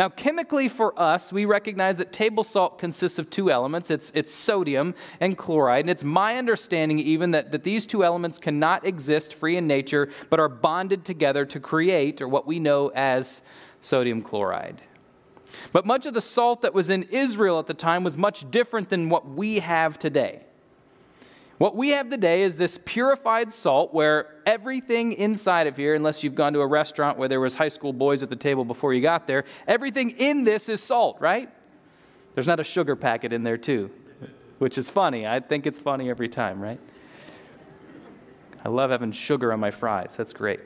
Now, 0.00 0.08
chemically 0.08 0.70
for 0.70 0.98
us, 0.98 1.30
we 1.30 1.44
recognize 1.44 1.98
that 1.98 2.10
table 2.10 2.42
salt 2.42 2.78
consists 2.78 3.18
of 3.18 3.28
two 3.28 3.50
elements 3.50 3.90
it's, 3.90 4.10
it's 4.14 4.32
sodium 4.34 4.94
and 5.20 5.36
chloride. 5.36 5.80
And 5.80 5.90
it's 5.90 6.02
my 6.02 6.36
understanding, 6.36 6.98
even, 6.98 7.32
that, 7.32 7.52
that 7.52 7.64
these 7.64 7.84
two 7.84 8.02
elements 8.02 8.38
cannot 8.38 8.86
exist 8.86 9.34
free 9.34 9.58
in 9.58 9.66
nature, 9.66 10.08
but 10.30 10.40
are 10.40 10.48
bonded 10.48 11.04
together 11.04 11.44
to 11.44 11.60
create, 11.60 12.22
or 12.22 12.28
what 12.28 12.46
we 12.46 12.58
know 12.58 12.90
as 12.94 13.42
sodium 13.82 14.22
chloride. 14.22 14.80
But 15.70 15.84
much 15.84 16.06
of 16.06 16.14
the 16.14 16.22
salt 16.22 16.62
that 16.62 16.72
was 16.72 16.88
in 16.88 17.02
Israel 17.02 17.58
at 17.58 17.66
the 17.66 17.74
time 17.74 18.02
was 18.02 18.16
much 18.16 18.50
different 18.50 18.88
than 18.88 19.10
what 19.10 19.28
we 19.28 19.58
have 19.58 19.98
today. 19.98 20.44
What 21.60 21.76
we 21.76 21.90
have 21.90 22.08
today 22.08 22.40
is 22.40 22.56
this 22.56 22.78
purified 22.86 23.52
salt 23.52 23.92
where 23.92 24.36
everything 24.46 25.12
inside 25.12 25.66
of 25.66 25.76
here, 25.76 25.94
unless 25.94 26.24
you've 26.24 26.34
gone 26.34 26.54
to 26.54 26.60
a 26.60 26.66
restaurant 26.66 27.18
where 27.18 27.28
there 27.28 27.38
was 27.38 27.54
high 27.54 27.68
school 27.68 27.92
boys 27.92 28.22
at 28.22 28.30
the 28.30 28.36
table 28.36 28.64
before 28.64 28.94
you 28.94 29.02
got 29.02 29.26
there, 29.26 29.44
everything 29.68 30.12
in 30.12 30.44
this 30.44 30.70
is 30.70 30.82
salt, 30.82 31.18
right? 31.20 31.50
There's 32.34 32.46
not 32.46 32.60
a 32.60 32.64
sugar 32.64 32.96
packet 32.96 33.34
in 33.34 33.42
there 33.42 33.58
too, 33.58 33.90
which 34.56 34.78
is 34.78 34.88
funny. 34.88 35.26
I 35.26 35.38
think 35.40 35.66
it's 35.66 35.78
funny 35.78 36.08
every 36.08 36.30
time, 36.30 36.62
right? 36.62 36.80
I 38.64 38.70
love 38.70 38.90
having 38.90 39.12
sugar 39.12 39.52
on 39.52 39.60
my 39.60 39.70
fries. 39.70 40.16
That's 40.16 40.32
great. 40.32 40.62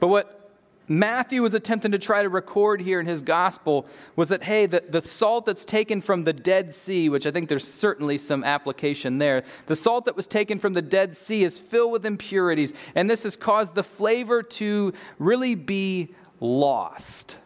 But 0.00 0.08
what 0.08 0.41
Matthew 0.88 1.42
was 1.42 1.54
attempting 1.54 1.92
to 1.92 1.98
try 1.98 2.22
to 2.22 2.28
record 2.28 2.80
here 2.80 2.98
in 2.98 3.06
his 3.06 3.22
gospel 3.22 3.86
was 4.16 4.28
that, 4.30 4.42
hey, 4.42 4.66
the, 4.66 4.82
the 4.88 5.00
salt 5.00 5.46
that's 5.46 5.64
taken 5.64 6.00
from 6.00 6.24
the 6.24 6.32
Dead 6.32 6.74
Sea, 6.74 7.08
which 7.08 7.26
I 7.26 7.30
think 7.30 7.48
there's 7.48 7.72
certainly 7.72 8.18
some 8.18 8.42
application 8.42 9.18
there, 9.18 9.44
the 9.66 9.76
salt 9.76 10.06
that 10.06 10.16
was 10.16 10.26
taken 10.26 10.58
from 10.58 10.72
the 10.72 10.82
Dead 10.82 11.16
Sea 11.16 11.44
is 11.44 11.58
filled 11.58 11.92
with 11.92 12.04
impurities, 12.04 12.74
and 12.94 13.08
this 13.08 13.22
has 13.22 13.36
caused 13.36 13.74
the 13.74 13.84
flavor 13.84 14.42
to 14.42 14.92
really 15.18 15.54
be 15.54 16.14
lost. 16.40 17.36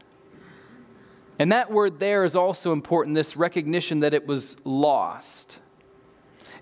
And 1.39 1.53
that 1.53 1.71
word 1.71 2.01
there 2.01 2.25
is 2.25 2.35
also 2.35 2.73
important 2.73 3.15
this 3.15 3.37
recognition 3.37 4.01
that 4.01 4.15
it 4.15 4.27
was 4.27 4.57
lost. 4.65 5.61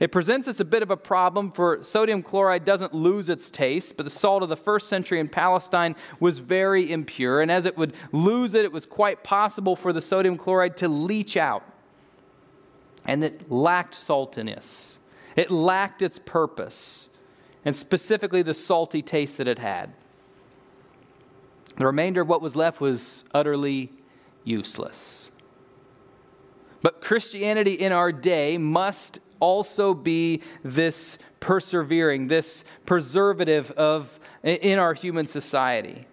It 0.00 0.10
presents 0.10 0.48
us 0.48 0.58
a 0.60 0.64
bit 0.64 0.82
of 0.82 0.90
a 0.90 0.96
problem, 0.96 1.52
for 1.52 1.82
sodium 1.82 2.22
chloride 2.22 2.64
doesn't 2.64 2.94
lose 2.94 3.28
its 3.28 3.48
taste, 3.48 3.96
but 3.96 4.04
the 4.04 4.10
salt 4.10 4.42
of 4.42 4.48
the 4.48 4.56
first 4.56 4.88
century 4.88 5.20
in 5.20 5.28
Palestine 5.28 5.94
was 6.18 6.38
very 6.40 6.90
impure, 6.90 7.40
and 7.40 7.50
as 7.50 7.64
it 7.64 7.76
would 7.76 7.94
lose 8.10 8.54
it, 8.54 8.64
it 8.64 8.72
was 8.72 8.86
quite 8.86 9.22
possible 9.22 9.76
for 9.76 9.92
the 9.92 10.00
sodium 10.00 10.36
chloride 10.36 10.76
to 10.78 10.88
leach 10.88 11.36
out. 11.36 11.64
And 13.04 13.22
it 13.22 13.50
lacked 13.50 13.94
saltiness, 13.94 14.98
it 15.36 15.50
lacked 15.50 16.02
its 16.02 16.18
purpose, 16.18 17.08
and 17.64 17.76
specifically 17.76 18.42
the 18.42 18.54
salty 18.54 19.02
taste 19.02 19.38
that 19.38 19.46
it 19.46 19.58
had. 19.58 19.92
The 21.76 21.86
remainder 21.86 22.22
of 22.22 22.28
what 22.28 22.40
was 22.40 22.56
left 22.56 22.80
was 22.80 23.24
utterly 23.32 23.92
useless. 24.44 25.30
But 26.82 27.00
Christianity 27.00 27.72
in 27.72 27.92
our 27.92 28.12
day 28.12 28.58
must 28.58 29.18
also 29.44 29.92
be 29.92 30.42
this 30.62 31.18
persevering, 31.40 32.28
this 32.28 32.64
preservative 32.86 33.70
of 33.72 34.18
in 34.42 34.78
our 34.78 34.94
human 34.94 35.26
society. 35.26 36.06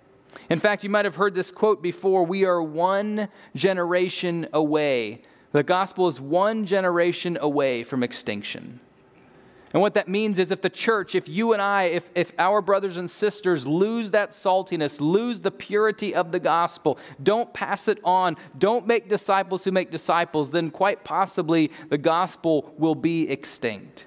In 0.50 0.60
fact, 0.60 0.84
you 0.84 0.90
might 0.90 1.06
have 1.06 1.16
heard 1.16 1.34
this 1.34 1.52
quote 1.52 1.82
before 1.82 2.26
we 2.26 2.46
are 2.46 2.62
one 2.62 3.30
generation 3.56 4.48
away. 4.52 5.22
The 5.54 5.64
gospel 5.64 6.08
is 6.08 6.20
one 6.20 6.66
generation 6.66 7.38
away 7.42 7.84
from 7.84 8.04
extinction. 8.04 8.80
And 9.74 9.82
what 9.82 9.94
that 9.94 10.08
means 10.08 10.38
is 10.38 10.52
if 10.52 10.62
the 10.62 10.70
church, 10.70 11.16
if 11.16 11.30
you 11.30 11.54
and 11.54 11.62
I, 11.62 11.84
if, 11.84 12.10
if 12.14 12.34
our 12.38 12.62
brothers 12.62 12.98
and 12.98 13.10
sisters 13.10 13.66
lose 13.66 14.12
that 14.12 14.32
saltiness, 14.32 15.00
lose 15.00 15.40
the 15.40 15.52
purity 15.52 16.14
of 16.14 16.32
the 16.32 16.40
gospel, 16.40 17.00
don't 17.24 17.54
pass 17.54 17.88
it 17.88 18.00
on, 18.04 18.36
don't 18.58 18.86
make 18.86 19.08
disciples 19.08 19.64
who 19.64 19.72
make 19.72 19.90
disciples, 19.90 20.52
then 20.52 20.72
quite 20.72 21.06
possibly 21.06 21.72
the 21.90 21.98
gospel 21.98 22.74
will 22.78 22.96
be 22.96 23.30
extinct. 23.30 24.06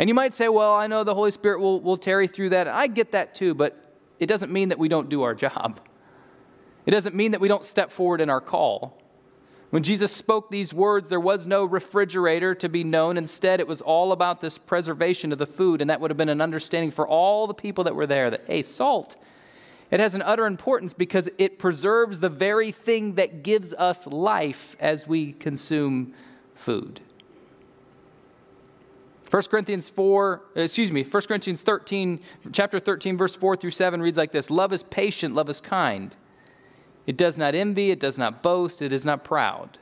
And 0.00 0.08
you 0.08 0.14
might 0.14 0.34
say, 0.34 0.48
well, 0.48 0.74
I 0.74 0.88
know 0.88 1.04
the 1.04 1.14
Holy 1.14 1.30
Spirit 1.30 1.60
will, 1.60 1.80
will 1.80 1.96
tarry 1.96 2.26
through 2.26 2.50
that. 2.50 2.66
I 2.66 2.88
get 2.88 3.12
that 3.12 3.36
too, 3.36 3.54
but 3.54 3.94
it 4.18 4.26
doesn't 4.26 4.50
mean 4.50 4.70
that 4.70 4.78
we 4.78 4.88
don't 4.88 5.08
do 5.08 5.22
our 5.22 5.34
job. 5.34 5.80
It 6.86 6.90
doesn't 6.90 7.14
mean 7.14 7.30
that 7.32 7.40
we 7.40 7.48
don't 7.48 7.64
step 7.64 7.92
forward 7.92 8.20
in 8.20 8.28
our 8.28 8.40
call. 8.40 9.00
When 9.74 9.82
Jesus 9.82 10.12
spoke 10.12 10.52
these 10.52 10.72
words, 10.72 11.08
there 11.08 11.18
was 11.18 11.48
no 11.48 11.64
refrigerator 11.64 12.54
to 12.54 12.68
be 12.68 12.84
known. 12.84 13.16
Instead, 13.16 13.58
it 13.58 13.66
was 13.66 13.80
all 13.80 14.12
about 14.12 14.40
this 14.40 14.56
preservation 14.56 15.32
of 15.32 15.38
the 15.38 15.46
food, 15.46 15.80
and 15.80 15.90
that 15.90 16.00
would 16.00 16.12
have 16.12 16.16
been 16.16 16.28
an 16.28 16.40
understanding 16.40 16.92
for 16.92 17.08
all 17.08 17.48
the 17.48 17.54
people 17.54 17.82
that 17.82 17.96
were 17.96 18.06
there 18.06 18.30
that, 18.30 18.44
hey, 18.46 18.62
salt, 18.62 19.16
It 19.90 19.98
has 19.98 20.14
an 20.14 20.22
utter 20.22 20.46
importance 20.46 20.94
because 20.94 21.28
it 21.38 21.58
preserves 21.58 22.20
the 22.20 22.28
very 22.28 22.70
thing 22.70 23.16
that 23.16 23.42
gives 23.42 23.74
us 23.74 24.06
life 24.06 24.76
as 24.78 25.08
we 25.08 25.32
consume 25.32 26.14
food. 26.54 27.00
1 29.28 29.42
Corinthians 29.50 29.88
4, 29.88 30.40
excuse 30.54 30.92
me, 30.92 31.02
1 31.02 31.22
Corinthians 31.24 31.62
13, 31.62 32.20
chapter 32.52 32.78
13, 32.78 33.16
verse 33.16 33.34
4 33.34 33.56
through 33.56 33.72
7 33.72 34.00
reads 34.00 34.18
like 34.18 34.30
this 34.30 34.50
Love 34.50 34.72
is 34.72 34.84
patient, 34.84 35.34
love 35.34 35.50
is 35.50 35.60
kind. 35.60 36.14
It 37.06 37.16
does 37.16 37.36
not 37.36 37.54
envy, 37.54 37.90
it 37.90 38.00
does 38.00 38.18
not 38.18 38.42
boast, 38.42 38.80
it 38.80 38.92
is 38.92 39.04
not 39.04 39.24
proud. 39.24 39.78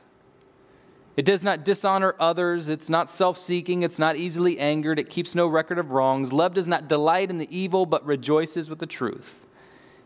It 1.15 1.25
does 1.25 1.43
not 1.43 1.63
dishonor 1.63 2.15
others, 2.19 2.69
it's 2.69 2.89
not 2.89 3.11
self 3.11 3.37
seeking, 3.37 3.83
it's 3.83 3.99
not 3.99 4.15
easily 4.15 4.59
angered, 4.59 4.99
it 4.99 5.09
keeps 5.09 5.35
no 5.35 5.47
record 5.47 5.77
of 5.77 5.91
wrongs. 5.91 6.33
Love 6.33 6.53
does 6.53 6.67
not 6.67 6.87
delight 6.87 7.29
in 7.29 7.37
the 7.37 7.55
evil, 7.55 7.85
but 7.85 8.05
rejoices 8.05 8.69
with 8.69 8.79
the 8.79 8.87
truth. 8.87 9.47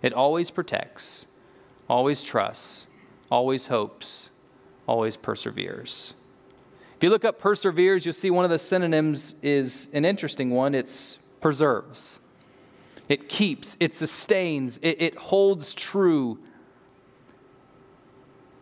It 0.02 0.14
always 0.14 0.52
protects, 0.52 1.28
always 1.90 2.22
trusts, 2.22 2.88
always 3.32 3.68
hopes, 3.68 4.32
always 4.86 5.16
perseveres. 5.16 6.14
If 6.98 7.04
you 7.04 7.10
look 7.10 7.26
up 7.26 7.40
perseveres, 7.40 8.06
you'll 8.06 8.14
see 8.14 8.32
one 8.32 8.44
of 8.44 8.52
the 8.52 8.60
synonyms 8.60 9.36
is 9.42 9.88
an 9.94 10.04
interesting 10.04 10.50
one 10.50 10.76
it's 10.76 11.20
preserves. 11.42 12.20
It 13.08 13.30
keeps, 13.30 13.78
it 13.80 13.94
sustains, 13.94 14.78
it, 14.82 15.02
it 15.02 15.16
holds 15.16 15.74
true. 15.74 16.40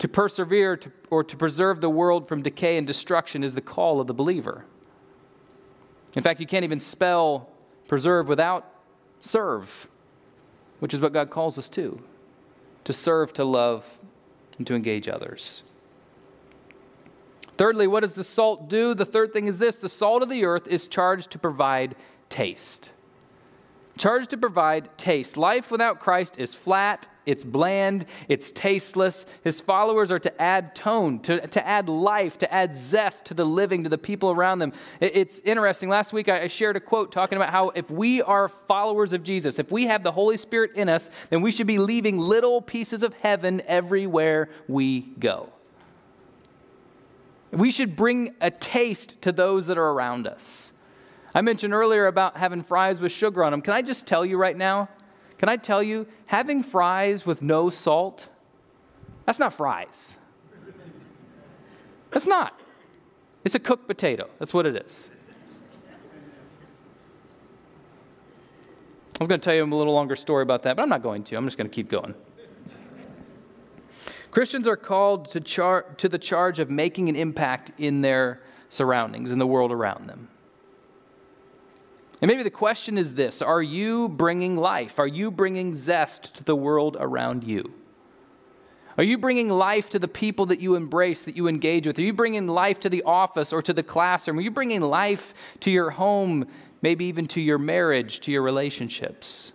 To 0.06 0.10
persevere 0.10 0.78
to, 0.78 0.92
or 1.10 1.24
to 1.24 1.36
preserve 1.36 1.82
the 1.82 1.90
world 1.90 2.28
from 2.28 2.44
decay 2.44 2.78
and 2.78 2.86
destruction 2.86 3.44
is 3.44 3.56
the 3.56 3.62
call 3.62 4.00
of 4.00 4.06
the 4.06 4.14
believer. 4.14 4.64
In 6.14 6.22
fact, 6.22 6.40
you 6.40 6.46
can't 6.46 6.64
even 6.64 6.80
spell 6.80 7.50
preserve 7.88 8.28
without 8.28 8.70
serve, 9.22 9.90
which 10.78 10.94
is 10.94 11.00
what 11.00 11.12
God 11.12 11.32
calls 11.32 11.58
us 11.58 11.70
to 11.70 12.00
to 12.84 12.94
serve, 12.94 13.34
to 13.34 13.44
love, 13.44 13.98
and 14.60 14.68
to 14.68 14.76
engage 14.76 15.08
others. 15.08 15.64
Thirdly, 17.58 17.88
what 17.88 18.02
does 18.02 18.14
the 18.14 18.24
salt 18.24 18.70
do? 18.70 18.94
The 18.94 19.06
third 19.06 19.34
thing 19.34 19.48
is 19.48 19.58
this 19.58 19.78
the 19.78 19.90
salt 19.90 20.22
of 20.22 20.30
the 20.30 20.46
earth 20.46 20.68
is 20.68 20.86
charged 20.86 21.32
to 21.32 21.40
provide 21.40 21.96
taste. 22.30 22.92
Charged 23.98 24.30
to 24.30 24.38
provide 24.38 24.96
taste. 25.00 25.36
Life 25.36 25.72
without 25.72 26.00
Christ 26.00 26.38
is 26.38 26.54
flat, 26.54 27.10
it's 27.26 27.44
bland, 27.44 28.06
it's 28.28 28.52
tasteless. 28.52 29.26
His 29.44 29.60
followers 29.60 30.12
are 30.12 30.20
to 30.20 30.42
add 30.42 30.76
tone, 30.76 31.20
to, 31.22 31.46
to 31.48 31.68
add 31.68 31.90
life, 31.90 32.38
to 32.40 32.54
add 32.54 32.76
zest 32.76 33.26
to 33.26 33.34
the 33.34 33.46
living, 33.46 33.84
to 33.84 33.90
the 33.90 33.98
people 33.98 34.32
around 34.32 34.60
them. 34.60 34.74
It's 35.00 35.40
interesting. 35.40 35.90
Last 35.90 36.14
week 36.14 36.30
I 36.30 36.48
shared 36.48 36.76
a 36.76 36.80
quote 36.80 37.12
talking 37.12 37.38
about 37.38 37.50
how 37.50 37.70
if 37.70 37.90
we 37.90 38.22
are 38.22 38.48
followers 38.48 39.14
of 39.14 39.24
Jesus, 39.24 39.60
if 39.60 39.72
we 39.72 39.86
have 39.86 40.04
the 40.04 40.12
Holy 40.12 40.38
Spirit 40.38 40.72
in 40.76 40.90
us, 40.90 41.10
then 41.30 41.42
we 41.42 41.52
should 41.52 41.68
be 41.68 41.78
leaving 41.78 42.18
little 42.18 42.62
pieces 42.62 43.04
of 43.04 43.14
heaven 43.22 43.62
everywhere 43.68 44.50
we 44.68 45.02
go. 45.20 45.50
We 47.52 47.72
should 47.72 47.96
bring 47.96 48.36
a 48.42 48.52
taste 48.52 49.22
to 49.22 49.32
those 49.32 49.68
that 49.68 49.78
are 49.78 49.92
around 49.92 50.28
us. 50.28 50.74
I 51.34 51.42
mentioned 51.42 51.74
earlier 51.74 52.08
about 52.08 52.38
having 52.38 52.64
fries 52.64 53.00
with 53.00 53.12
sugar 53.12 53.44
on 53.44 53.52
them. 53.52 53.62
Can 53.62 53.74
I 53.74 53.82
just 53.82 54.08
tell 54.08 54.26
you 54.26 54.38
right 54.38 54.56
now? 54.56 54.90
Can 55.46 55.52
I 55.52 55.58
tell 55.58 55.84
you, 55.84 56.08
having 56.26 56.64
fries 56.64 57.24
with 57.24 57.44
no 57.44 57.70
salt, 57.70 58.30
that's 59.28 59.38
not 59.38 59.54
fries. 59.54 60.18
That's 62.10 62.26
not. 62.26 62.60
It's 63.44 63.54
a 63.54 63.60
cooked 63.60 63.88
potato. 63.88 64.28
That's 64.40 64.56
what 64.56 64.66
it 64.66 64.76
is. 64.76 65.08
I 69.14 69.18
was 69.20 69.28
going 69.28 69.40
to 69.40 69.46
tell 69.46 69.54
you 69.54 69.64
a 69.64 69.66
little 69.66 69.94
longer 69.94 70.16
story 70.16 70.42
about 70.42 70.64
that, 70.64 70.78
but 70.78 70.82
I'm 70.82 70.90
not 70.90 71.04
going 71.04 71.22
to. 71.26 71.36
I'm 71.36 71.46
just 71.46 71.60
going 71.60 71.70
to 71.70 71.76
keep 71.76 71.92
going. 71.92 72.16
Christians 74.32 74.68
are 74.68 74.76
called 74.76 75.26
to, 75.26 75.42
char- 75.42 75.86
to 75.98 76.10
the 76.10 76.18
charge 76.18 76.58
of 76.58 76.72
making 76.72 77.08
an 77.08 77.16
impact 77.16 77.72
in 77.78 78.02
their 78.02 78.42
surroundings, 78.70 79.32
in 79.32 79.38
the 79.38 79.46
world 79.46 79.72
around 79.72 80.10
them. 80.10 80.28
And 82.22 82.30
maybe 82.30 82.44
the 82.44 82.50
question 82.50 82.98
is 82.98 83.16
this 83.16 83.42
Are 83.42 83.62
you 83.62 84.10
bringing 84.10 84.58
life? 84.58 85.00
Are 85.00 85.08
you 85.08 85.32
bringing 85.32 85.74
zest 85.74 86.36
to 86.36 86.44
the 86.44 86.56
world 86.56 86.98
around 87.00 87.44
you? 87.44 87.74
Are 88.98 89.04
you 89.04 89.18
bringing 89.18 89.50
life 89.50 89.90
to 89.90 90.00
the 90.00 90.08
people 90.08 90.46
that 90.48 90.62
you 90.62 90.76
embrace, 90.76 91.24
that 91.24 91.36
you 91.36 91.48
engage 91.48 91.86
with? 91.86 92.00
Are 92.00 92.04
you 92.04 92.14
bringing 92.14 92.48
life 92.48 92.80
to 92.82 92.90
the 92.90 93.04
office 93.04 93.52
or 93.52 93.62
to 93.62 93.74
the 93.74 93.84
classroom? 93.84 94.38
Are 94.38 94.42
you 94.42 94.52
bringing 94.52 94.82
life 94.82 95.34
to 95.62 95.72
your 95.72 95.90
home, 95.90 96.48
maybe 96.82 97.06
even 97.06 97.26
to 97.28 97.42
your 97.42 97.58
marriage, 97.58 98.22
to 98.22 98.32
your 98.32 98.42
relationships? 98.42 99.52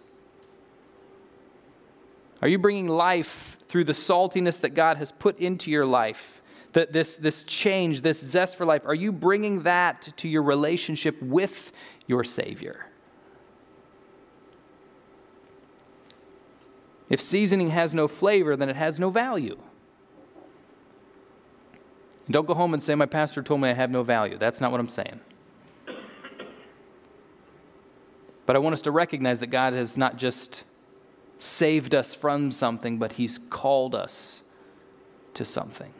Are 2.42 2.48
you 2.48 2.58
bringing 2.58 2.88
life 2.88 3.56
through 3.68 3.84
the 3.84 3.92
saltiness 3.92 4.60
that 4.60 4.70
God 4.70 4.96
has 4.98 5.12
put 5.12 5.38
into 5.38 5.70
your 5.70 5.86
life, 5.86 6.39
this, 6.72 7.16
this 7.16 7.42
change, 7.42 8.02
this 8.02 8.20
zest 8.20 8.56
for 8.56 8.64
life, 8.64 8.86
are 8.86 8.94
you 8.94 9.12
bringing 9.12 9.64
that 9.64 10.12
to 10.16 10.28
your 10.28 10.42
relationship 10.42 11.20
with 11.22 11.72
your 12.06 12.24
Savior? 12.24 12.86
If 17.08 17.20
seasoning 17.20 17.70
has 17.70 17.92
no 17.92 18.06
flavor, 18.06 18.56
then 18.56 18.68
it 18.68 18.76
has 18.76 19.00
no 19.00 19.10
value. 19.10 19.58
Don't 22.30 22.46
go 22.46 22.54
home 22.54 22.72
and 22.72 22.82
say, 22.82 22.94
My 22.94 23.06
pastor 23.06 23.42
told 23.42 23.60
me 23.60 23.68
I 23.68 23.74
have 23.74 23.90
no 23.90 24.04
value. 24.04 24.38
That's 24.38 24.60
not 24.60 24.70
what 24.70 24.78
I'm 24.78 24.88
saying. 24.88 25.20
But 28.46 28.56
I 28.56 28.58
want 28.60 28.72
us 28.72 28.80
to 28.82 28.90
recognize 28.92 29.40
that 29.40 29.48
God 29.48 29.72
has 29.72 29.96
not 29.96 30.16
just 30.16 30.64
saved 31.40 31.94
us 31.94 32.14
from 32.14 32.52
something, 32.52 32.98
but 32.98 33.12
He's 33.14 33.38
called 33.38 33.94
us 33.94 34.42
to 35.34 35.44
something. 35.44 35.92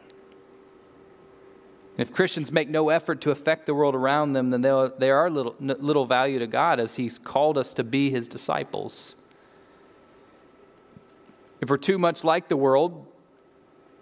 If 1.97 2.13
Christians 2.13 2.51
make 2.51 2.69
no 2.69 2.89
effort 2.89 3.21
to 3.21 3.31
affect 3.31 3.65
the 3.65 3.73
world 3.73 3.95
around 3.95 4.33
them, 4.33 4.49
then 4.49 4.61
they 4.61 5.09
are 5.11 5.29
little, 5.29 5.55
little 5.59 6.05
value 6.05 6.39
to 6.39 6.47
God 6.47 6.79
as 6.79 6.95
He's 6.95 7.19
called 7.19 7.57
us 7.57 7.73
to 7.75 7.83
be 7.83 8.09
His 8.09 8.27
disciples. 8.27 9.15
If 11.59 11.69
we're 11.69 11.77
too 11.77 11.99
much 11.99 12.23
like 12.23 12.47
the 12.47 12.57
world, 12.57 13.05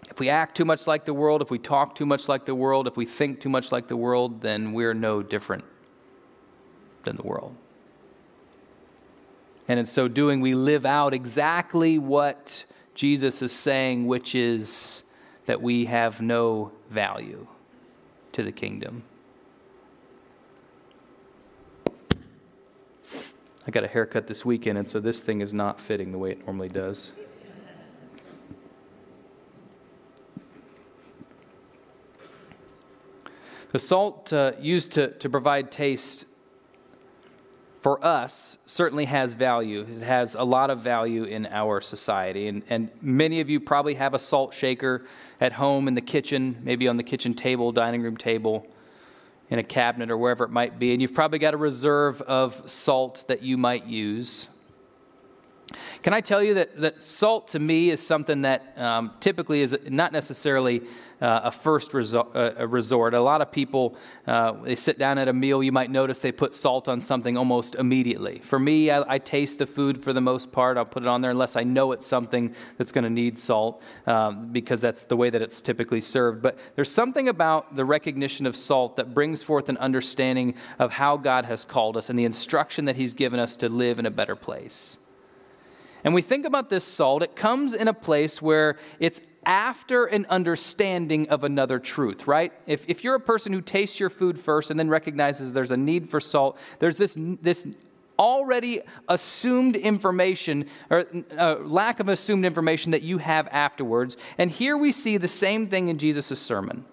if 0.10 0.20
we 0.20 0.30
act 0.30 0.56
too 0.56 0.66
much 0.66 0.88
like 0.88 1.06
the 1.06 1.14
world, 1.14 1.42
if 1.42 1.52
we 1.52 1.60
talk 1.60 1.94
too 1.96 2.06
much 2.06 2.30
like 2.30 2.46
the 2.46 2.56
world, 2.56 2.88
if 2.88 2.96
we 2.96 3.06
think 3.06 3.42
too 3.42 3.50
much 3.50 3.72
like 3.72 3.88
the 3.88 3.98
world, 3.98 4.42
then 4.42 4.72
we're 4.72 4.94
no 4.94 5.22
different 5.22 5.66
than 7.04 7.16
the 7.16 7.24
world. 7.24 7.56
And 9.68 9.80
in 9.80 9.86
so 9.86 10.08
doing, 10.08 10.42
we 10.42 10.54
live 10.54 10.86
out 10.86 11.14
exactly 11.14 12.00
what 12.00 12.64
Jesus 12.96 13.42
is 13.42 13.52
saying, 13.52 14.08
which 14.08 14.36
is 14.36 15.04
that 15.48 15.62
we 15.62 15.86
have 15.86 16.22
no 16.22 16.72
value 16.90 17.48
to 18.34 18.44
the 18.44 18.52
kingdom. 18.52 19.04
I 23.68 23.72
got 23.72 23.84
a 23.84 23.88
haircut 23.88 24.28
this 24.28 24.44
weekend, 24.44 24.78
and 24.78 24.90
so 24.90 25.00
this 25.00 25.22
thing 25.22 25.42
is 25.42 25.54
not 25.54 25.80
fitting 25.80 26.12
the 26.12 26.18
way 26.18 26.32
it 26.32 26.46
normally 26.46 26.70
does. 26.70 27.12
The 33.72 33.80
salt 33.80 34.34
uh, 34.34 34.54
used 34.60 34.94
to, 34.94 35.12
to 35.12 35.30
provide 35.30 35.72
taste 35.72 36.26
for 37.82 38.04
us 38.06 38.58
certainly 38.66 39.06
has 39.06 39.34
value. 39.34 39.86
It 39.96 40.02
has 40.02 40.36
a 40.36 40.44
lot 40.44 40.70
of 40.70 40.80
value 40.80 41.24
in 41.24 41.46
our 41.48 41.82
society. 41.82 42.48
And, 42.48 42.64
and 42.70 42.92
many 43.02 43.40
of 43.40 43.50
you 43.50 43.60
probably 43.60 43.94
have 43.96 44.14
a 44.14 44.20
salt 44.20 44.54
shaker 44.54 45.06
at 45.40 45.54
home 45.54 45.88
in 45.88 45.94
the 45.94 46.02
kitchen, 46.02 46.58
maybe 46.64 46.88
on 46.88 46.98
the 46.98 47.04
kitchen 47.04 47.34
table, 47.34 47.72
dining 47.72 48.02
room 48.02 48.18
table, 48.18 48.68
in 49.50 49.60
a 49.60 49.64
cabinet, 49.64 50.12
or 50.12 50.18
wherever 50.18 50.44
it 50.44 50.52
might 50.52 50.78
be. 50.78 50.92
And 50.92 51.02
you've 51.02 51.14
probably 51.14 51.40
got 51.40 51.54
a 51.54 51.58
reserve 51.58 52.22
of 52.24 52.70
salt 52.70 53.26
that 53.28 53.42
you 53.42 53.58
might 53.58 53.86
use. 53.86 54.48
Can 56.02 56.14
I 56.14 56.22
tell 56.22 56.42
you 56.42 56.56
that, 56.56 56.80
that 56.82 57.02
salt 57.02 57.50
to 57.50 57.60
me 57.60 57.90
is 57.90 58.06
something 58.06 58.42
that 58.44 58.74
um, 58.78 59.12
typically 59.20 59.62
is 59.62 59.78
not 59.88 60.12
necessarily 60.12 60.82
uh, 61.22 61.42
a 61.46 61.52
first 61.52 61.94
resort, 61.94 62.36
uh, 62.36 62.54
a 62.58 62.68
resort. 62.68 63.14
A 63.14 63.20
lot 63.22 63.42
of 63.42 63.52
people, 63.52 63.96
uh, 64.26 64.54
they 64.64 64.76
sit 64.76 64.98
down 64.98 65.18
at 65.18 65.28
a 65.28 65.34
meal, 65.34 65.62
you 65.62 65.72
might 65.72 65.92
notice 65.92 66.20
they 66.20 66.32
put 66.32 66.56
salt 66.56 66.88
on 66.88 67.02
something 67.02 67.38
almost 67.38 67.76
immediately. 67.76 68.40
For 68.40 68.58
me, 68.58 68.90
I, 68.90 69.16
I 69.16 69.20
taste 69.20 69.60
the 69.60 69.68
food 69.68 70.02
for 70.02 70.14
the 70.14 70.22
most 70.22 70.52
part. 70.52 70.78
I'll 70.78 70.86
put 70.86 71.04
it 71.04 71.10
on 71.10 71.22
there 71.22 71.32
unless 71.32 71.56
I 71.56 71.64
know 71.64 71.92
it's 71.92 72.08
something 72.08 72.56
that's 72.78 72.92
going 72.92 73.04
to 73.04 73.10
need 73.10 73.38
salt 73.38 73.84
um, 74.08 74.52
because 74.52 74.80
that's 74.80 75.06
the 75.06 75.18
way 75.18 75.30
that 75.30 75.42
it's 75.42 75.60
typically 75.62 76.02
served. 76.02 76.42
But 76.42 76.58
there's 76.76 76.92
something 76.92 77.28
about 77.28 77.76
the 77.76 77.84
recognition 77.84 78.46
of 78.46 78.56
salt 78.56 78.96
that 78.96 79.14
brings 79.14 79.44
forth 79.44 79.68
an 79.68 79.78
understanding 79.78 80.56
of 80.80 80.92
how 80.92 81.18
God 81.18 81.46
has 81.46 81.66
called 81.66 81.98
us 81.98 82.10
and 82.10 82.18
the 82.18 82.26
instruction 82.26 82.86
that 82.86 82.96
He's 82.96 83.14
given 83.14 83.40
us 83.40 83.58
to 83.58 83.68
live 83.68 84.00
in 84.00 84.06
a 84.06 84.12
better 84.12 84.38
place. 84.38 84.99
And 86.04 86.14
we 86.14 86.22
think 86.22 86.46
about 86.46 86.70
this 86.70 86.84
salt, 86.84 87.24
it 87.24 87.36
comes 87.36 87.74
in 87.74 87.88
a 87.88 87.94
place 87.94 88.42
where 88.42 88.78
it's 89.00 89.22
after 89.46 90.06
an 90.06 90.26
understanding 90.30 91.30
of 91.30 91.44
another 91.44 91.80
truth, 91.80 92.28
right? 92.28 92.54
If, 92.68 92.88
if 92.88 93.04
you're 93.04 93.16
a 93.16 93.20
person 93.20 93.54
who 93.54 93.62
tastes 93.62 94.00
your 94.00 94.10
food 94.10 94.40
first 94.40 94.70
and 94.70 94.80
then 94.80 94.90
recognizes 94.90 95.54
there's 95.54 95.72
a 95.72 95.78
need 95.78 96.10
for 96.10 96.20
salt, 96.20 96.58
there's 96.80 96.98
this, 96.98 97.16
this 97.18 97.66
already 98.18 98.82
assumed 99.08 99.78
information, 99.78 100.66
or 100.90 101.06
uh, 101.38 101.56
lack 101.62 102.00
of 102.00 102.10
assumed 102.10 102.46
information 102.46 102.92
that 102.92 103.02
you 103.02 103.18
have 103.18 103.48
afterwards. 103.48 104.18
And 104.38 104.52
here 104.52 104.78
we 104.78 104.92
see 104.92 105.18
the 105.18 105.30
same 105.30 105.68
thing 105.68 105.88
in 105.88 105.98
Jesus' 105.98 106.40
sermon. 106.40 106.86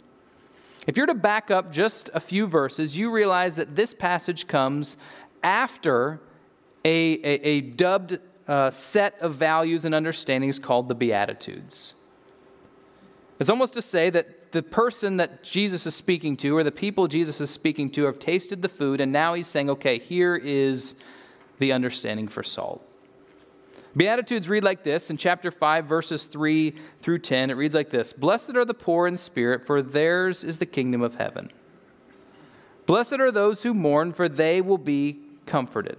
If 0.86 0.96
you're 0.96 1.06
to 1.06 1.14
back 1.14 1.50
up 1.50 1.72
just 1.72 2.10
a 2.14 2.20
few 2.20 2.46
verses, 2.46 2.96
you 2.96 3.10
realize 3.10 3.56
that 3.56 3.74
this 3.74 3.92
passage 3.92 4.46
comes 4.46 4.96
after 5.42 6.20
a, 6.84 7.14
a, 7.14 7.48
a 7.48 7.60
dubbed 7.60 8.20
uh, 8.48 8.70
set 8.70 9.18
of 9.20 9.34
values 9.34 9.84
and 9.84 9.94
understandings 9.94 10.58
called 10.58 10.88
the 10.88 10.94
Beatitudes. 10.94 11.94
It's 13.38 13.50
almost 13.50 13.74
to 13.74 13.82
say 13.82 14.08
that 14.10 14.52
the 14.52 14.62
person 14.62 15.18
that 15.18 15.42
Jesus 15.42 15.86
is 15.86 15.94
speaking 15.94 16.36
to, 16.38 16.56
or 16.56 16.64
the 16.64 16.72
people 16.72 17.08
Jesus 17.08 17.40
is 17.40 17.50
speaking 17.50 17.90
to, 17.90 18.04
have 18.04 18.18
tasted 18.18 18.62
the 18.62 18.68
food, 18.68 19.00
and 19.00 19.12
now 19.12 19.34
he's 19.34 19.48
saying, 19.48 19.68
okay, 19.70 19.98
here 19.98 20.36
is 20.36 20.94
the 21.58 21.72
understanding 21.72 22.28
for 22.28 22.42
salt. 22.42 22.86
Beatitudes 23.96 24.48
read 24.48 24.62
like 24.62 24.82
this 24.82 25.10
in 25.10 25.16
chapter 25.16 25.50
5, 25.50 25.86
verses 25.86 26.24
3 26.24 26.74
through 27.00 27.18
10. 27.18 27.50
It 27.50 27.54
reads 27.54 27.74
like 27.74 27.90
this 27.90 28.12
Blessed 28.12 28.54
are 28.54 28.64
the 28.64 28.74
poor 28.74 29.06
in 29.06 29.16
spirit, 29.16 29.66
for 29.66 29.82
theirs 29.82 30.44
is 30.44 30.58
the 30.58 30.66
kingdom 30.66 31.02
of 31.02 31.16
heaven. 31.16 31.50
Blessed 32.84 33.14
are 33.14 33.32
those 33.32 33.62
who 33.62 33.74
mourn, 33.74 34.12
for 34.12 34.28
they 34.28 34.60
will 34.60 34.78
be 34.78 35.18
comforted. 35.46 35.98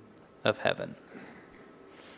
of 0.43 0.57
heaven. 0.57 0.95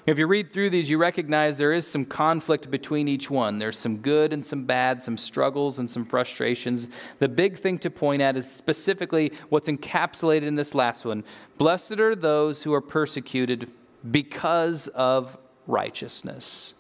If 0.05 0.19
you 0.19 0.27
read 0.27 0.51
through 0.51 0.69
these, 0.71 0.89
you 0.89 0.97
recognize 0.97 1.57
there 1.57 1.71
is 1.71 1.87
some 1.87 2.03
conflict 2.03 2.69
between 2.69 3.07
each 3.07 3.29
one. 3.29 3.57
There's 3.57 3.77
some 3.77 3.97
good 3.97 4.33
and 4.33 4.45
some 4.45 4.65
bad, 4.65 5.01
some 5.01 5.17
struggles 5.17 5.79
and 5.79 5.89
some 5.89 6.03
frustrations. 6.03 6.89
The 7.19 7.29
big 7.29 7.57
thing 7.57 7.77
to 7.79 7.89
point 7.89 8.21
at 8.21 8.35
is 8.35 8.51
specifically 8.51 9.31
what's 9.47 9.69
encapsulated 9.69 10.43
in 10.43 10.55
this 10.55 10.75
last 10.75 11.05
one 11.05 11.23
Blessed 11.57 11.99
are 11.99 12.15
those 12.15 12.63
who 12.63 12.73
are 12.73 12.81
persecuted 12.81 13.71
because 14.11 14.89
of 14.89 15.37
righteousness, 15.67 16.73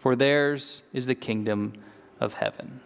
for 0.00 0.16
theirs 0.16 0.82
is 0.92 1.06
the 1.06 1.14
kingdom 1.14 1.74
of 2.18 2.34
heaven. 2.34 2.80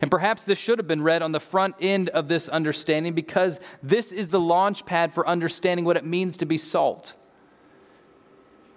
And 0.00 0.10
perhaps 0.10 0.44
this 0.44 0.58
should 0.58 0.78
have 0.78 0.86
been 0.86 1.02
read 1.02 1.22
on 1.22 1.32
the 1.32 1.40
front 1.40 1.74
end 1.80 2.08
of 2.10 2.28
this 2.28 2.48
understanding 2.48 3.14
because 3.14 3.60
this 3.82 4.12
is 4.12 4.28
the 4.28 4.40
launch 4.40 4.86
pad 4.86 5.12
for 5.12 5.26
understanding 5.26 5.84
what 5.84 5.96
it 5.96 6.04
means 6.04 6.36
to 6.38 6.46
be 6.46 6.58
salt. 6.58 7.14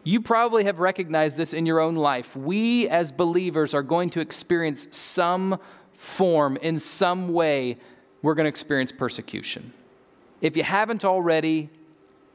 You 0.03 0.21
probably 0.21 0.65
have 0.65 0.79
recognized 0.79 1.37
this 1.37 1.53
in 1.53 1.65
your 1.65 1.79
own 1.79 1.95
life. 1.95 2.35
We 2.35 2.89
as 2.89 3.11
believers 3.11 3.73
are 3.73 3.83
going 3.83 4.09
to 4.11 4.19
experience 4.19 4.87
some 4.91 5.59
form, 5.97 6.57
in 6.57 6.79
some 6.79 7.31
way, 7.31 7.77
we're 8.21 8.33
going 8.33 8.45
to 8.45 8.49
experience 8.49 8.91
persecution. 8.91 9.73
If 10.41 10.57
you 10.57 10.63
haven't 10.63 11.05
already, 11.05 11.69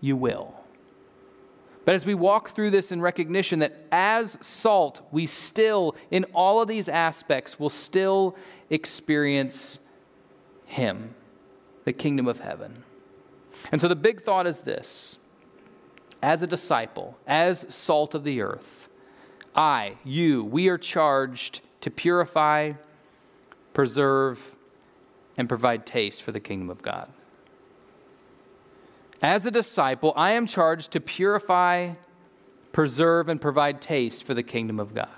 you 0.01 0.17
will. 0.17 0.58
But 1.89 1.95
as 1.95 2.05
we 2.05 2.15
walk 2.15 2.51
through 2.51 2.69
this 2.73 2.93
in 2.93 3.01
recognition 3.01 3.61
that 3.61 3.73
as 3.91 4.37
salt, 4.43 5.01
we 5.11 5.25
still, 5.25 5.97
in 6.11 6.25
all 6.35 6.61
of 6.61 6.69
these 6.69 6.87
aspects, 6.87 7.59
will 7.59 7.71
still 7.71 8.37
experience 8.69 9.81
Him, 10.67 11.15
the 11.87 11.95
kingdom 11.95 12.29
of 12.29 12.41
heaven. 12.41 12.85
And 13.73 13.81
so 13.81 13.89
the 13.89 13.97
big 13.97 14.21
thought 14.21 14.47
is 14.47 14.61
this 14.61 15.17
as 16.23 16.43
a 16.43 16.47
disciple, 16.47 17.17
as 17.27 17.65
salt 17.75 18.15
of 18.15 18.23
the 18.23 18.43
earth, 18.43 18.91
I, 19.55 19.95
you, 20.05 20.45
we 20.45 20.69
are 20.69 20.77
charged 20.77 21.63
to 21.81 21.91
purify, 21.91 22.73
preserve, 23.73 24.59
and 25.39 25.49
provide 25.49 25.87
taste 25.87 26.23
for 26.23 26.33
the 26.33 26.41
kingdom 26.41 26.69
of 26.69 26.83
God. 26.83 27.11
As 29.23 29.47
a 29.47 29.51
disciple, 29.51 30.13
I 30.17 30.33
am 30.33 30.47
charged 30.47 30.93
to 30.93 31.01
purify, 31.01 31.95
preserve, 32.73 33.29
and 33.29 33.41
provide 33.41 33.81
taste 33.83 34.25
for 34.25 34.35
the 34.35 34.43
kingdom 34.43 34.79
of 34.79 34.95
God. 34.95 35.09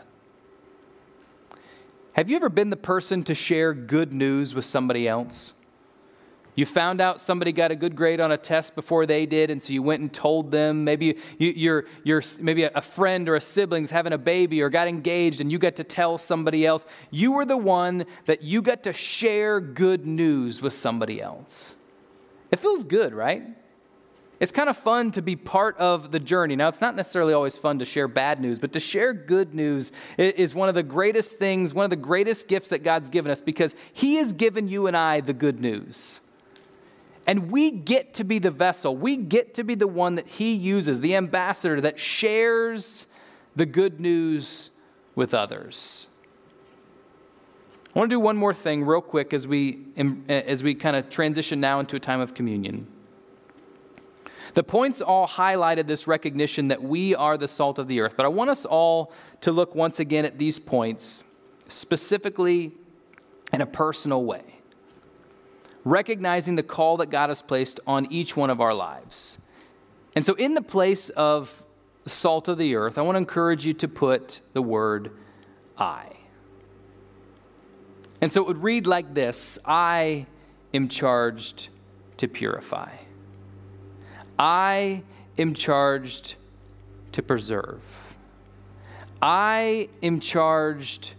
Have 2.14 2.30
you 2.30 2.36
ever 2.36 2.48
been 2.48 2.70
the 2.70 2.76
person 2.76 3.22
to 3.24 3.34
share 3.34 3.72
good 3.72 4.12
news 4.12 4.54
with 4.54 4.64
somebody 4.64 5.06
else? 5.06 5.52
You 6.54 6.66
found 6.66 7.00
out 7.00 7.20
somebody 7.20 7.52
got 7.52 7.70
a 7.70 7.76
good 7.76 7.94
grade 7.94 8.20
on 8.20 8.32
a 8.32 8.36
test 8.36 8.74
before 8.74 9.06
they 9.06 9.24
did, 9.24 9.50
and 9.50 9.62
so 9.62 9.72
you 9.72 9.82
went 9.82 10.00
and 10.00 10.12
told 10.12 10.50
them. 10.50 10.82
Maybe 10.82 11.16
you, 11.38 11.72
are 11.72 11.86
you're, 12.02 12.22
maybe 12.40 12.64
a 12.64 12.80
friend 12.82 13.28
or 13.28 13.36
a 13.36 13.40
sibling's 13.40 13.90
having 13.90 14.12
a 14.12 14.18
baby 14.18 14.60
or 14.60 14.68
got 14.68 14.88
engaged, 14.88 15.40
and 15.40 15.52
you 15.52 15.58
got 15.58 15.76
to 15.76 15.84
tell 15.84 16.18
somebody 16.18 16.66
else. 16.66 16.84
You 17.10 17.32
were 17.32 17.44
the 17.44 17.56
one 17.56 18.06
that 18.26 18.42
you 18.42 18.62
got 18.62 18.82
to 18.82 18.92
share 18.92 19.60
good 19.60 20.06
news 20.06 20.60
with 20.60 20.72
somebody 20.72 21.22
else. 21.22 21.76
It 22.50 22.58
feels 22.58 22.84
good, 22.84 23.14
right? 23.14 23.44
It's 24.40 24.52
kind 24.52 24.70
of 24.70 24.76
fun 24.78 25.10
to 25.12 25.22
be 25.22 25.36
part 25.36 25.76
of 25.76 26.10
the 26.10 26.18
journey. 26.18 26.56
Now, 26.56 26.68
it's 26.68 26.80
not 26.80 26.96
necessarily 26.96 27.34
always 27.34 27.58
fun 27.58 27.78
to 27.80 27.84
share 27.84 28.08
bad 28.08 28.40
news, 28.40 28.58
but 28.58 28.72
to 28.72 28.80
share 28.80 29.12
good 29.12 29.54
news 29.54 29.92
is 30.16 30.54
one 30.54 30.70
of 30.70 30.74
the 30.74 30.82
greatest 30.82 31.38
things, 31.38 31.74
one 31.74 31.84
of 31.84 31.90
the 31.90 31.96
greatest 31.96 32.48
gifts 32.48 32.70
that 32.70 32.82
God's 32.82 33.10
given 33.10 33.30
us 33.30 33.42
because 33.42 33.76
He 33.92 34.14
has 34.16 34.32
given 34.32 34.66
you 34.66 34.86
and 34.86 34.96
I 34.96 35.20
the 35.20 35.34
good 35.34 35.60
news. 35.60 36.22
And 37.26 37.50
we 37.50 37.70
get 37.70 38.14
to 38.14 38.24
be 38.24 38.38
the 38.38 38.50
vessel, 38.50 38.96
we 38.96 39.18
get 39.18 39.54
to 39.54 39.62
be 39.62 39.74
the 39.74 39.86
one 39.86 40.14
that 40.14 40.26
He 40.26 40.54
uses, 40.54 41.02
the 41.02 41.16
ambassador 41.16 41.82
that 41.82 42.00
shares 42.00 43.06
the 43.54 43.66
good 43.66 44.00
news 44.00 44.70
with 45.14 45.34
others. 45.34 46.06
I 47.94 47.98
want 47.98 48.08
to 48.08 48.16
do 48.16 48.20
one 48.20 48.38
more 48.38 48.54
thing 48.54 48.84
real 48.84 49.02
quick 49.02 49.34
as 49.34 49.46
we, 49.46 49.80
as 50.30 50.62
we 50.62 50.74
kind 50.74 50.96
of 50.96 51.10
transition 51.10 51.60
now 51.60 51.78
into 51.78 51.96
a 51.96 52.00
time 52.00 52.20
of 52.20 52.32
communion. 52.32 52.86
The 54.54 54.62
points 54.62 55.00
all 55.00 55.28
highlighted 55.28 55.86
this 55.86 56.06
recognition 56.06 56.68
that 56.68 56.82
we 56.82 57.14
are 57.14 57.38
the 57.38 57.48
salt 57.48 57.78
of 57.78 57.88
the 57.88 58.00
earth, 58.00 58.14
but 58.16 58.26
I 58.26 58.28
want 58.28 58.50
us 58.50 58.64
all 58.64 59.12
to 59.42 59.52
look 59.52 59.74
once 59.74 60.00
again 60.00 60.24
at 60.24 60.38
these 60.38 60.58
points 60.58 61.24
specifically 61.68 62.72
in 63.52 63.60
a 63.60 63.66
personal 63.66 64.24
way, 64.24 64.42
recognizing 65.84 66.56
the 66.56 66.62
call 66.62 66.96
that 66.98 67.10
God 67.10 67.28
has 67.28 67.42
placed 67.42 67.80
on 67.86 68.06
each 68.10 68.36
one 68.36 68.50
of 68.50 68.60
our 68.60 68.74
lives. 68.74 69.38
And 70.16 70.26
so, 70.26 70.34
in 70.34 70.54
the 70.54 70.62
place 70.62 71.08
of 71.10 71.64
salt 72.06 72.48
of 72.48 72.58
the 72.58 72.74
earth, 72.74 72.98
I 72.98 73.02
want 73.02 73.14
to 73.14 73.18
encourage 73.18 73.64
you 73.64 73.72
to 73.74 73.88
put 73.88 74.40
the 74.52 74.62
word 74.62 75.12
I. 75.78 76.06
And 78.20 78.30
so 78.30 78.42
it 78.42 78.46
would 78.46 78.62
read 78.62 78.86
like 78.86 79.14
this 79.14 79.58
I 79.64 80.26
am 80.74 80.88
charged 80.88 81.68
to 82.18 82.28
purify. 82.28 82.96
I 84.40 85.02
am 85.36 85.52
charged 85.52 86.36
to 87.12 87.22
preserve. 87.22 87.82
I 89.20 89.90
am 90.02 90.18
charged 90.18 91.12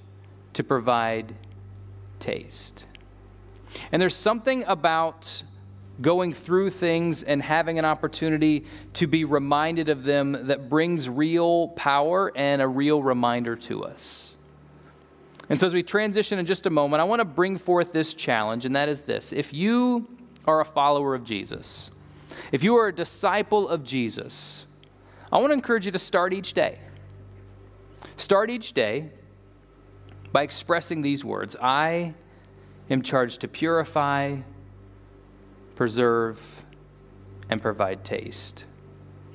to 0.54 0.64
provide 0.64 1.36
taste. 2.20 2.86
And 3.92 4.02
there's 4.02 4.16
something 4.16 4.64
about 4.66 5.44
going 6.02 6.34
through 6.34 6.72
things 6.72 7.22
and 7.22 7.44
having 7.44 7.78
an 7.78 7.86
opportunity 7.86 8.66
to 8.94 9.06
be 9.06 9.24
reminded 9.24 9.90
of 9.90 10.04
them 10.04 10.48
that 10.48 10.68
brings 10.68 11.08
real 11.08 11.68
power 11.68 12.32
and 12.36 12.60
a 12.60 12.68
real 12.68 13.04
reminder 13.04 13.56
to 13.56 13.84
us. 13.84 14.36
And 15.48 15.60
so, 15.60 15.68
as 15.68 15.76
we 15.76 15.84
transition 15.84 16.40
in 16.40 16.48
just 16.48 16.66
a 16.66 16.72
moment, 16.72 17.02
I 17.02 17.04
want 17.04 17.20
to 17.20 17.26
bring 17.26 17.60
forth 17.60 17.92
this 17.92 18.16
challenge, 18.16 18.66
and 18.66 18.76
that 18.76 18.90
is 18.90 19.04
this. 19.04 19.32
If 19.32 19.54
you 19.54 20.08
are 20.46 20.62
a 20.62 20.66
follower 20.66 21.14
of 21.14 21.24
Jesus, 21.24 21.92
if 22.52 22.64
you 22.64 22.76
are 22.78 22.88
a 22.88 22.94
disciple 22.94 23.68
of 23.68 23.84
Jesus, 23.84 24.66
I 25.32 25.38
want 25.38 25.50
to 25.50 25.54
encourage 25.54 25.86
you 25.86 25.92
to 25.92 26.00
start 26.00 26.34
each 26.34 26.54
day. 26.54 26.80
Start 28.18 28.50
each 28.50 28.74
day 28.74 29.12
by 30.32 30.44
expressing 30.44 31.02
these 31.02 31.24
words 31.24 31.56
I 31.62 32.14
am 32.90 33.02
charged 33.02 33.42
to 33.42 33.48
purify, 33.48 34.38
preserve, 35.76 36.66
and 37.50 37.62
provide 37.62 38.04
taste 38.04 38.66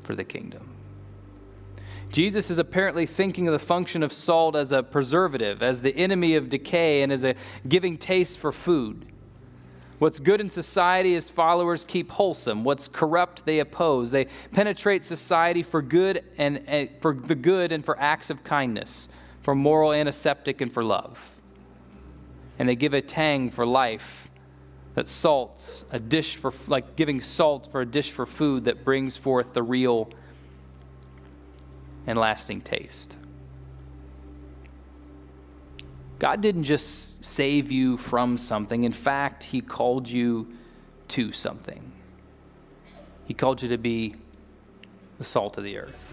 for 0.03 0.15
the 0.15 0.25
kingdom. 0.25 0.69
Jesus 2.11 2.51
is 2.51 2.59
apparently 2.59 3.05
thinking 3.05 3.49
of 3.49 3.53
the 3.53 3.59
function 3.59 4.03
of 4.03 4.13
salt 4.13 4.55
as 4.55 4.73
a 4.73 4.83
preservative, 4.83 5.63
as 5.63 5.83
the 5.83 5.95
enemy 5.97 6.37
of 6.37 6.49
decay, 6.49 7.03
and 7.03 7.13
as 7.13 7.25
a 7.25 7.35
giving 7.67 7.97
taste 7.99 8.39
for 8.39 8.53
food. 8.53 9.07
What's 9.99 10.21
good 10.21 10.41
in 10.41 10.51
society 10.51 11.15
his 11.15 11.31
followers 11.31 11.85
keep 11.85 12.11
wholesome. 12.11 12.65
What's 12.65 12.87
corrupt 12.87 13.47
they 13.47 13.61
oppose. 13.61 14.11
They 14.11 14.27
penetrate 14.53 15.03
society 15.03 15.63
for 15.63 15.81
good 15.81 16.23
and, 16.37 16.63
and 16.67 16.91
for 17.01 17.15
the 17.15 17.35
good 17.35 17.73
and 17.73 17.85
for 17.85 17.99
acts 17.99 18.29
of 18.29 18.45
kindness, 18.45 19.09
for 19.43 19.55
moral 19.55 19.93
antiseptic 19.93 20.61
and 20.61 20.73
for 20.73 20.85
love. 20.85 21.33
And 22.59 22.69
they 22.69 22.77
give 22.77 22.93
a 22.93 23.01
tang 23.01 23.51
for 23.51 23.65
life 23.65 24.29
that 24.95 25.09
salts 25.09 25.85
a 25.91 25.99
dish 25.99 26.37
for 26.37 26.53
like 26.69 26.97
giving 26.97 27.21
salt 27.21 27.71
for 27.71 27.83
a 27.83 27.87
dish 27.87 28.11
for 28.11 28.27
food 28.27 28.65
that 28.65 28.85
brings 28.85 29.17
forth 29.17 29.53
the 29.53 29.63
real 29.63 30.11
and 32.07 32.19
lasting 32.19 32.61
taste. 32.61 33.17
God 36.19 36.41
didn't 36.41 36.65
just 36.65 37.25
save 37.25 37.71
you 37.71 37.97
from 37.97 38.39
something. 38.39 38.85
In 38.85 38.93
fact, 38.93 39.45
He 39.45 39.61
called 39.61 40.09
you 40.09 40.53
to 41.09 41.33
something. 41.33 41.93
He 43.27 43.35
called 43.35 43.63
you 43.63 43.69
to 43.69 43.79
be 43.79 44.15
the 45.19 45.25
salt 45.25 45.59
of 45.59 45.65
the 45.65 45.79
earth. 45.79 46.13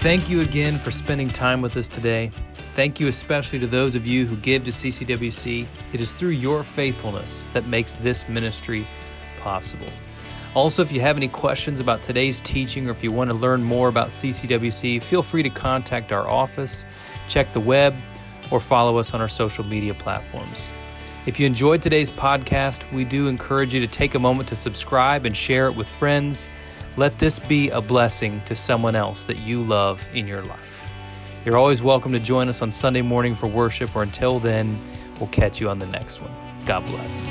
Thank 0.00 0.30
you 0.30 0.42
again 0.42 0.78
for 0.78 0.90
spending 0.90 1.28
time 1.28 1.60
with 1.60 1.76
us 1.76 1.88
today. 1.88 2.30
Thank 2.74 3.00
you 3.00 3.08
especially 3.08 3.58
to 3.58 3.66
those 3.66 3.96
of 3.96 4.06
you 4.06 4.26
who 4.26 4.36
give 4.36 4.64
to 4.64 4.70
CCWC. 4.70 5.66
It 5.92 6.00
is 6.00 6.12
through 6.12 6.30
your 6.30 6.62
faithfulness 6.62 7.48
that 7.52 7.66
makes 7.66 7.96
this 7.96 8.28
ministry 8.28 8.86
possible. 9.38 9.88
Also, 10.56 10.80
if 10.80 10.90
you 10.90 11.02
have 11.02 11.18
any 11.18 11.28
questions 11.28 11.80
about 11.80 12.02
today's 12.02 12.40
teaching 12.40 12.88
or 12.88 12.90
if 12.90 13.04
you 13.04 13.12
want 13.12 13.28
to 13.28 13.36
learn 13.36 13.62
more 13.62 13.88
about 13.88 14.08
CCWC, 14.08 15.02
feel 15.02 15.22
free 15.22 15.42
to 15.42 15.50
contact 15.50 16.12
our 16.12 16.26
office, 16.26 16.86
check 17.28 17.52
the 17.52 17.60
web, 17.60 17.94
or 18.50 18.58
follow 18.58 18.96
us 18.96 19.12
on 19.12 19.20
our 19.20 19.28
social 19.28 19.64
media 19.64 19.92
platforms. 19.92 20.72
If 21.26 21.38
you 21.38 21.44
enjoyed 21.44 21.82
today's 21.82 22.08
podcast, 22.08 22.90
we 22.90 23.04
do 23.04 23.28
encourage 23.28 23.74
you 23.74 23.80
to 23.80 23.86
take 23.86 24.14
a 24.14 24.18
moment 24.18 24.48
to 24.48 24.56
subscribe 24.56 25.26
and 25.26 25.36
share 25.36 25.66
it 25.66 25.76
with 25.76 25.90
friends. 25.90 26.48
Let 26.96 27.18
this 27.18 27.38
be 27.38 27.68
a 27.68 27.82
blessing 27.82 28.40
to 28.46 28.54
someone 28.54 28.96
else 28.96 29.24
that 29.24 29.40
you 29.40 29.62
love 29.62 30.08
in 30.14 30.26
your 30.26 30.40
life. 30.40 30.90
You're 31.44 31.58
always 31.58 31.82
welcome 31.82 32.12
to 32.12 32.18
join 32.18 32.48
us 32.48 32.62
on 32.62 32.70
Sunday 32.70 33.02
morning 33.02 33.34
for 33.34 33.46
worship, 33.46 33.94
or 33.94 34.02
until 34.02 34.40
then, 34.40 34.80
we'll 35.20 35.28
catch 35.28 35.60
you 35.60 35.68
on 35.68 35.80
the 35.80 35.86
next 35.88 36.22
one. 36.22 36.32
God 36.64 36.86
bless. 36.86 37.30